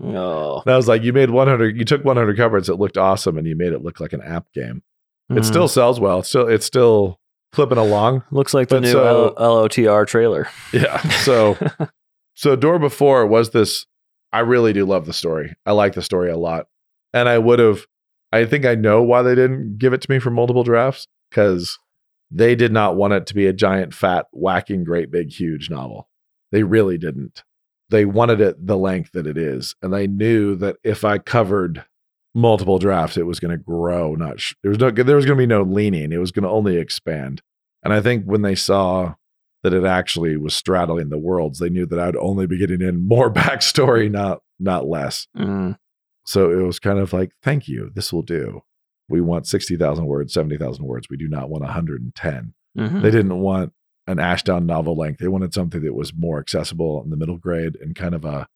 [0.00, 3.38] no, And I was like, you made 100, you took 100 covers It looked awesome
[3.38, 4.82] and you made it look like an app game.
[5.30, 5.44] It Mm.
[5.44, 6.20] still sells well.
[6.20, 7.18] It's still, it's still
[7.52, 8.22] clipping along.
[8.30, 10.48] looks like the but new so- L- LOTR trailer.
[10.72, 10.98] Yeah.
[11.22, 11.56] So,
[12.34, 13.86] so Door Before was this,
[14.32, 15.54] I really do love the story.
[15.64, 16.66] I like the story a lot.
[17.12, 17.86] And I would have,
[18.32, 21.78] I think I know why they didn't give it to me for multiple drafts because
[22.30, 26.08] they did not want it to be a giant, fat, whacking, great, big, huge novel.
[26.52, 27.44] They really didn't.
[27.88, 29.76] They wanted it the length that it is.
[29.80, 31.84] And they knew that if I covered
[32.34, 34.14] multiple drafts, it was going to grow.
[34.14, 36.12] Not sh- there was no there was going to be no leaning.
[36.12, 37.42] It was going to only expand.
[37.84, 39.14] And I think when they saw
[39.62, 43.06] that it actually was straddling the worlds, they knew that I'd only be getting in
[43.06, 45.28] more backstory, not not less.
[45.36, 45.78] Mm.
[46.26, 48.62] So it was kind of like, thank you, this will do.
[49.08, 51.08] We want sixty thousand words, seventy thousand words.
[51.08, 52.54] We do not want one hundred and ten.
[52.76, 53.00] Mhm.
[53.02, 53.72] They didn't want
[54.08, 55.18] an Ashtown novel length.
[55.20, 58.46] They wanted something that was more accessible in the middle grade and kind of a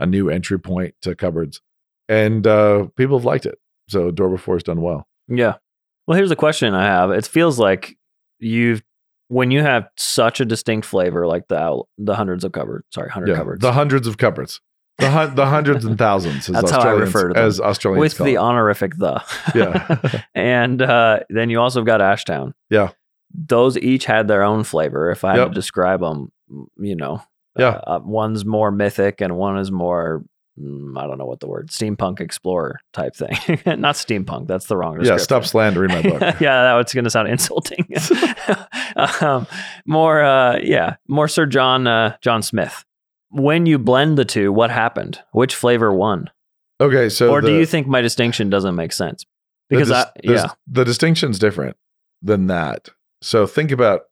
[0.00, 1.60] a new entry point to cupboards.
[2.08, 3.58] And uh, people have liked it.
[3.88, 5.06] So Door Before has done well.
[5.28, 5.56] Yeah.
[6.06, 7.10] Well, here's a question I have.
[7.12, 7.96] It feels like
[8.40, 8.82] you've
[9.28, 13.28] when you have such a distinct flavor like the the hundreds of cupboards, sorry, hundred
[13.28, 14.60] Yeah, cupboards, the hundreds of cupboards,
[15.00, 16.46] the hun- the hundreds and thousands.
[16.46, 17.44] That's how I refer to them.
[17.44, 19.22] as Australians with the honorific the.
[19.54, 20.22] Yeah.
[20.34, 22.52] and uh, then you also got Ashtown.
[22.68, 22.90] Yeah.
[23.34, 25.10] Those each had their own flavor.
[25.10, 25.48] If I had Yep.
[25.48, 26.32] to describe them,
[26.78, 27.22] you know,
[27.56, 27.80] Yeah.
[27.86, 30.24] uh, uh, one's more mythic and one is more.
[30.60, 33.36] mm, I don't know what the word steampunk explorer type thing.
[33.80, 34.46] Not steampunk.
[34.48, 34.98] That's the wrong.
[35.04, 36.20] yeah, stop slandering my book.
[36.40, 37.86] yeah, that was going to sound insulting.
[39.20, 39.46] um,
[39.86, 42.84] more, uh, yeah, more Sir John uh, John Smith.
[43.30, 45.20] When you blend the two, what happened?
[45.32, 46.30] Which flavor won?
[46.80, 49.24] Okay, so or do you think my distinction doesn't make sense?
[49.68, 51.76] the Because dis- I, the- yeah, the distinction's different
[52.22, 52.88] than that.
[53.22, 54.02] So think about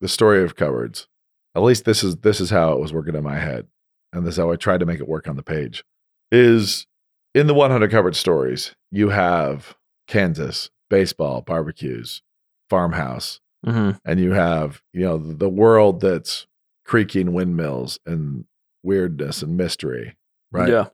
[0.00, 1.08] the story of cupboards.
[1.54, 3.66] At least this is this is how it was working in my head,
[4.12, 5.84] and this is how I tried to make it work on the page.
[6.30, 6.86] Is
[7.34, 9.74] in the 100 cupboard stories, you have
[10.06, 12.22] Kansas, baseball, barbecues,
[12.70, 16.46] farmhouse, hmm and you have you know the, the world that's
[16.84, 18.44] creaking windmills and
[18.82, 20.16] weirdness and mystery,
[20.52, 20.68] right?
[20.68, 20.86] yeah,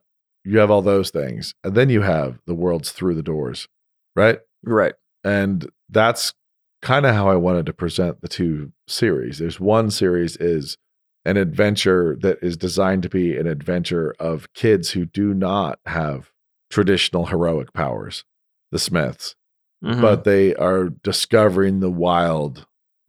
[0.43, 3.67] You have all those things, and then you have the worlds through the doors,
[4.15, 4.39] right?
[4.63, 4.93] right.
[5.23, 6.33] and that's
[6.81, 9.39] kind of how I wanted to present the two series.
[9.39, 10.77] There's one series is
[11.25, 16.31] an adventure that is designed to be an adventure of kids who do not have
[16.69, 18.23] traditional heroic powers,
[18.71, 19.35] the Smiths,
[19.83, 20.01] Mhm.
[20.01, 22.67] but they are discovering the wild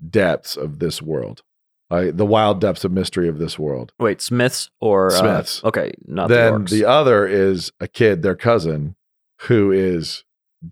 [0.08, 1.42] depths of this world.
[1.88, 3.92] Uh, the wild depths of mystery of this world.
[4.00, 5.62] wait, Smiths or uh, Smiths.
[5.64, 8.96] okay, not then the, the other is a kid, their cousin,
[9.42, 10.24] who is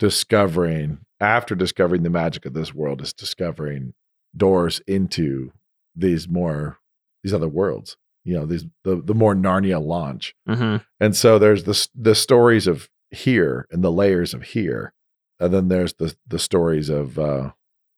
[0.09, 3.95] discovering after discovering the magic of this world is discovering
[4.37, 5.53] doors into
[5.97, 6.79] these more
[7.23, 10.85] these other worlds you know these the, the more narnia launch Mhm.
[11.01, 14.93] and so there's the the stories of here and the layers of here
[15.41, 17.51] and then there's the the stories of uh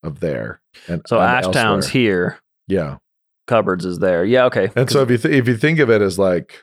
[0.03, 1.91] of there and So Ashtown's elsewhere.
[1.93, 2.97] here, yeah
[3.47, 4.25] cupboards is there.
[4.25, 4.71] Yeah, okay.
[4.77, 6.63] and so if you th- if you think of it as like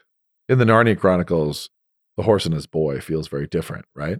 [0.49, 1.69] in the Narnia Chronicles,
[2.17, 4.19] the horse and his boy feels very different, right?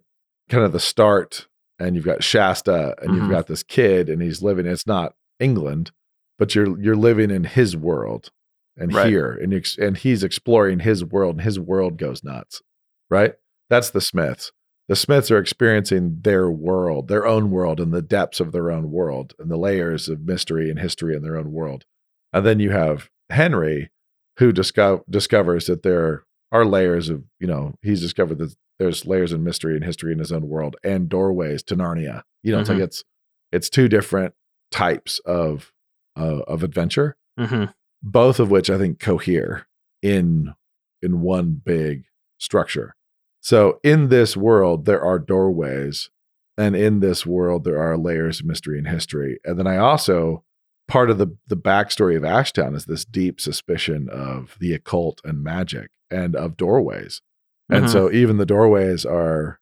[0.50, 1.48] Kind of the start,
[1.80, 3.16] and you've got Shasta, and Mhm.
[3.16, 4.66] you've got this kid, and he's living.
[4.66, 5.92] It's not England,
[6.40, 8.30] but you're you're living in his world,
[8.78, 9.08] and Right.
[9.10, 12.62] here, and you ex- and he's exploring his world, and his world goes nuts,
[13.10, 13.36] right?
[13.70, 14.52] That's the Smiths.
[14.90, 18.92] The Smiths are experiencing their world, their own world, and the depths of their own
[18.92, 21.86] world, and the layers of mystery and history in their own world.
[22.34, 23.92] And then you have Henry,
[24.40, 29.32] who disco- discovers that there are layers of, you know, he's discovered that there's layers
[29.32, 32.24] of mystery and history in his own world and doorways to Narnia.
[32.42, 33.04] You know, it's like it's
[33.52, 34.34] it's two different
[34.72, 35.72] types of
[36.18, 37.16] uh, of adventure.
[37.40, 37.74] Mhm.
[38.04, 39.66] both of which I think cohere
[40.02, 40.54] in
[41.02, 42.04] in one big
[42.38, 42.96] structure.
[43.42, 46.10] So in this world, there are doorways,
[46.58, 49.40] and in this world, there are layers of mystery and history.
[49.46, 50.44] And then I also
[50.88, 55.44] part of the the backstory of Ashtown is this deep suspicion of the occult and
[55.44, 57.22] magic and of doorways.
[57.70, 57.90] And Mhm.
[57.90, 59.60] so even the doorways are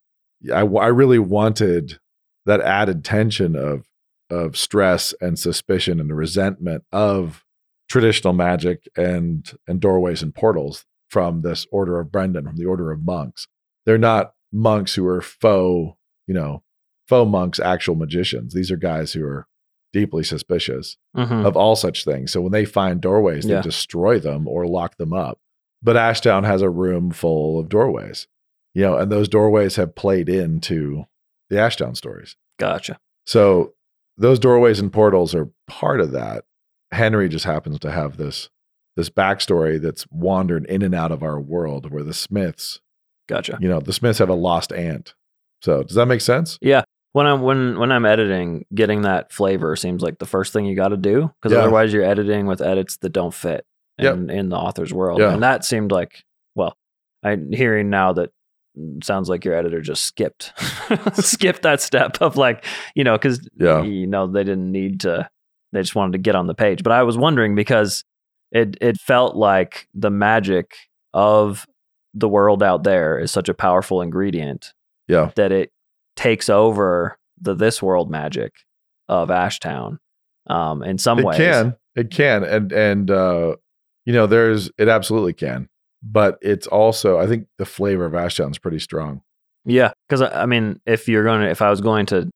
[0.52, 2.00] I, I really wanted
[2.46, 3.86] that added tension of
[4.30, 7.44] of stress and suspicion and resentment of
[7.90, 12.90] traditional magic and and doorways and portals from this order of Brendan, from the order
[12.92, 13.48] of monks.
[13.86, 16.64] They're not monks who are faux, you know,
[17.08, 18.54] faux monks, actual magicians.
[18.54, 19.46] These are guys who are
[19.94, 21.46] deeply suspicious Mhm.
[21.46, 22.32] of all such things.
[22.32, 23.62] So when they find doorways, they Yeah.
[23.62, 25.40] destroy them or lock them up.
[25.84, 28.28] But Ashtown has a room full of doorways,
[28.74, 31.06] you know, and those doorways have played into
[31.50, 32.36] the Ashtown stories.
[32.60, 33.00] Gotcha.
[33.26, 33.74] So
[34.18, 36.46] those doorways and portals are part of that.
[36.92, 38.50] Henry just happens to have this
[38.98, 42.82] this backstory that's wandered in and out of our world where the Smiths,
[43.30, 43.58] Gotcha.
[43.62, 45.16] you know, the Smiths have a lost aunt.
[45.62, 46.58] So does that make sense?
[46.62, 46.84] Yeah.
[47.14, 50.76] When I'm when when I'm editing, getting that flavor seems like the first thing you
[50.76, 51.60] got to do because Yeah.
[51.64, 53.66] otherwise you're editing with edits that don't fit
[53.98, 54.14] Yep.
[54.16, 55.20] in, in the author's world.
[55.20, 55.34] Yeah.
[55.34, 56.24] And that seemed like
[56.56, 56.76] well,
[57.24, 58.30] I'm hearing now that
[59.04, 60.54] sounds like your editor just skipped
[61.16, 62.64] skipped that step of like
[62.96, 63.84] you know because Yeah.
[63.84, 65.30] you know they didn't need to
[65.74, 66.82] they just wanted to get on the page.
[66.84, 68.04] But I was wondering because
[68.54, 70.76] it it felt like the magic
[71.14, 71.66] of
[72.14, 74.74] the world out there is such a powerful ingredient
[75.10, 75.32] Yeah.
[75.36, 75.72] that it
[76.16, 78.54] takes over the this world magic
[79.10, 79.98] of Ashtown.
[80.48, 81.76] Um, in some it ways, It can.
[81.96, 82.44] It can.
[82.44, 83.56] And and uh,
[84.06, 85.68] you know, there's it absolutely can.
[86.04, 89.22] But it's also I think the flavor of Ashtown's pretty strong.
[89.66, 89.92] yeah.
[90.08, 92.30] Because I I mean, if you're going to, if I was going to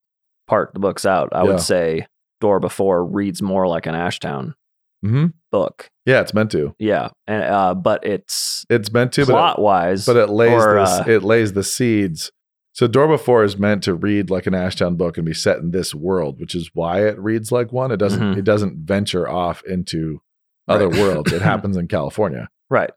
[0.47, 1.43] part the books out, I Yeah.
[1.51, 2.05] would say
[2.41, 4.53] Door Before reads more like an Ashtown
[5.01, 5.87] hmm book.
[6.05, 6.75] Yeah, it's meant to.
[6.77, 10.51] Yeah, and uh, but it's It's meant to, but it- plot wise, but it lays
[10.51, 12.31] or, this, uh, it lays the seeds.
[12.75, 15.71] So Door Before is meant to read like an Ashtown book and be set in
[15.71, 17.89] this world, which is why it reads like one.
[17.89, 18.37] It doesn't Mhm.
[18.37, 20.19] it doesn't venture off into
[20.67, 20.99] other Right.
[20.99, 21.31] worlds.
[21.31, 22.49] It happens in California.
[22.69, 22.91] right.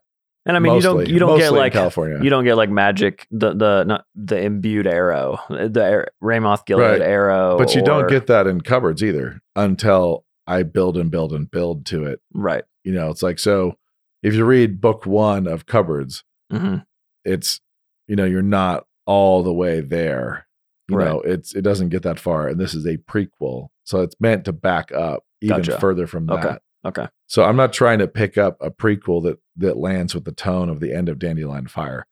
[0.45, 2.19] And I mean, you don't you don't get like California.
[2.23, 7.01] you don't get like magic the the not the imbued arrow the Ramoth Gilead Right.
[7.01, 11.31] arrow, but you or- don't get that in cupboards either until I build and build
[11.33, 12.19] and build to it.
[12.33, 12.63] right.
[12.83, 13.75] You know, it's like so
[14.23, 16.77] if you read book one of cupboards, hmm
[17.23, 17.61] it's
[18.07, 20.45] you know, you're not all the way there.
[20.87, 21.05] You Right.
[21.07, 22.47] know, it's it doesn't get that far.
[22.47, 23.69] And this is a prequel.
[23.83, 25.79] So it's meant to back up even Gotcha.
[25.79, 26.45] further from that.
[26.45, 26.57] Okay.
[26.85, 27.07] Okay.
[27.27, 30.69] So I'm not trying to pick up a prequel that that lands with the tone
[30.69, 32.05] of the end of Dandelion Fire.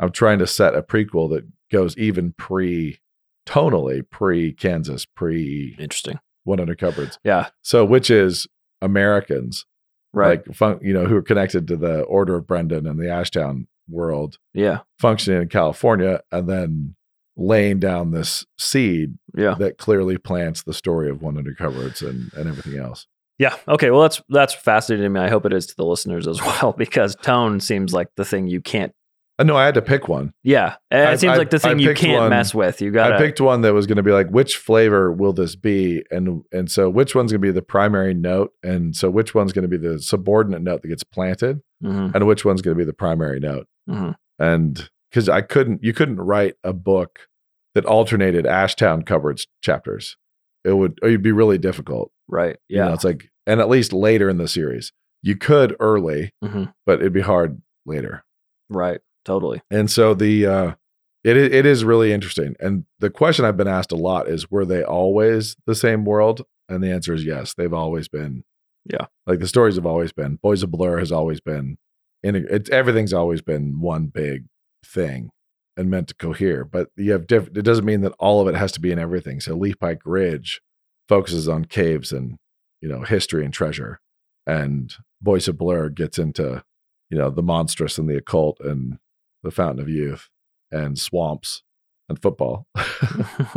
[0.00, 2.98] I'm trying to set a prequel that goes even pre
[3.46, 6.18] tonally, pre Kansas, pre Interesting.
[6.44, 7.18] One Hundred Cupboards.
[7.24, 7.48] Yeah.
[7.62, 8.46] So which is
[8.80, 9.66] Americans,
[10.12, 10.46] Right.
[10.46, 13.66] like fun, you know, who are connected to the Order of Brendan and the Ashtown
[13.88, 14.80] world, yeah.
[14.98, 16.94] functioning in California, and then
[17.36, 19.54] laying down this seed Yeah.
[19.58, 23.06] that clearly plants the story of One Hundred Cupboards and and everything else.
[23.38, 23.56] Yeah.
[23.66, 23.90] Okay.
[23.90, 25.20] Well, that's that's fascinating to me.
[25.20, 28.46] I hope it is to the listeners as well because tone seems like the thing
[28.46, 28.92] you can't.
[29.38, 30.32] Uh, no, I had to pick one.
[30.44, 30.76] Yeah.
[30.92, 32.80] It I- seems I- like the I thing you can't one- mess with.
[32.80, 35.56] You got I picked one that was going to be like, which flavor will this
[35.56, 36.04] be?
[36.10, 38.52] And and so which one's going to be the primary note?
[38.62, 41.60] And so which one's going to be the subordinate note that gets planted?
[41.82, 43.66] hmm And which one's going to be the primary note?
[43.88, 47.28] hmm And because I couldn't, you couldn't write a book
[47.74, 50.16] that alternated Ashtown cupboards chapters.
[50.64, 52.12] It would, it'd be really difficult.
[52.28, 52.56] Right.
[52.68, 52.84] You Yeah.
[52.86, 56.72] know, it's like, and at least later in the series, you could early, Mhm.
[56.86, 58.24] but it'd be hard later.
[58.70, 59.00] Right.
[59.24, 59.62] Totally.
[59.70, 60.74] And so the uh
[61.22, 62.54] it it is really interesting.
[62.60, 66.42] And the question I've been asked a lot is were they always the same world?
[66.68, 68.44] And the answer is yes, they've always been.
[68.84, 69.06] Yeah.
[69.26, 70.36] Like the stories have always been.
[70.36, 71.78] Boys of Blur has always been
[72.22, 74.44] in it's everything's always been one big
[74.84, 75.30] thing
[75.76, 76.64] and meant to cohere.
[76.64, 78.98] But you have different it doesn't mean that all of it has to be in
[78.98, 79.40] everything.
[79.40, 80.60] So Leepike Ridge
[81.08, 82.36] focuses on caves and
[82.80, 84.00] you know history and treasure.
[84.46, 86.62] And Boys of Blur gets into,
[87.08, 88.98] you know, the monstrous and the occult and
[89.44, 90.28] the Fountain of Youth
[90.72, 91.62] and swamps
[92.08, 92.66] and football.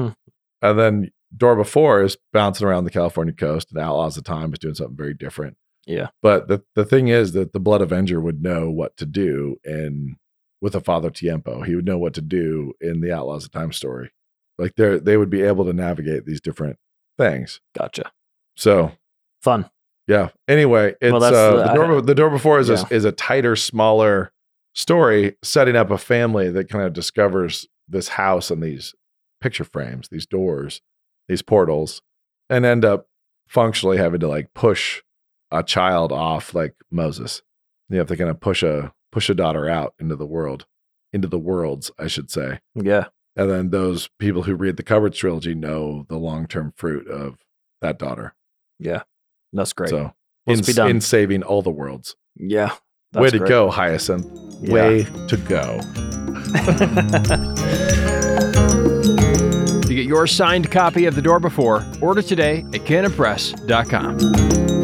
[0.61, 4.59] and then Door Before is bouncing around the California coast and Outlaws of Time is
[4.59, 5.57] doing something very different.
[5.85, 6.07] Yeah.
[6.21, 10.17] But the, the thing is that the Blood Avenger would know what to do in
[10.61, 11.61] with a Father Tiempo.
[11.63, 14.11] He would know what to do in the Outlaws of Time story.
[14.57, 16.77] Like they they would be able to navigate these different
[17.17, 17.61] things.
[17.77, 18.11] gotcha.
[18.55, 18.91] So
[19.41, 19.69] Fun.
[20.07, 20.29] yeah.
[20.47, 22.01] Anyway, it's Well, uh, the- the, I- door.
[22.01, 22.83] the door before is Yeah.
[22.89, 24.31] a, is a tighter, smaller
[24.77, 28.93] story, setting up a family that kind of discovers this house and these
[29.41, 30.81] picture frames, these doors,
[31.27, 32.01] these portals,
[32.49, 33.07] and end up
[33.47, 35.01] functionally having to like push
[35.51, 37.41] a child off like Moses.
[37.89, 40.67] You have to kind of push a push a daughter out into the world,
[41.11, 42.59] into the worlds, I should say.
[42.75, 43.05] Yeah.
[43.35, 47.37] And then those people who read the covered trilogy know the long term fruit of
[47.81, 48.35] that daughter.
[48.79, 49.03] Yeah.
[49.53, 49.89] That's great.
[49.89, 50.13] So
[50.45, 52.15] in, in saving all the worlds.
[52.35, 52.75] yeah.
[53.13, 53.49] Way to great.
[53.49, 54.25] go, Hyacinth.
[54.61, 54.73] Yeah.
[54.73, 55.79] Way to go.
[59.87, 64.76] To get your signed copy of The Door Before, order today at canonpress.com.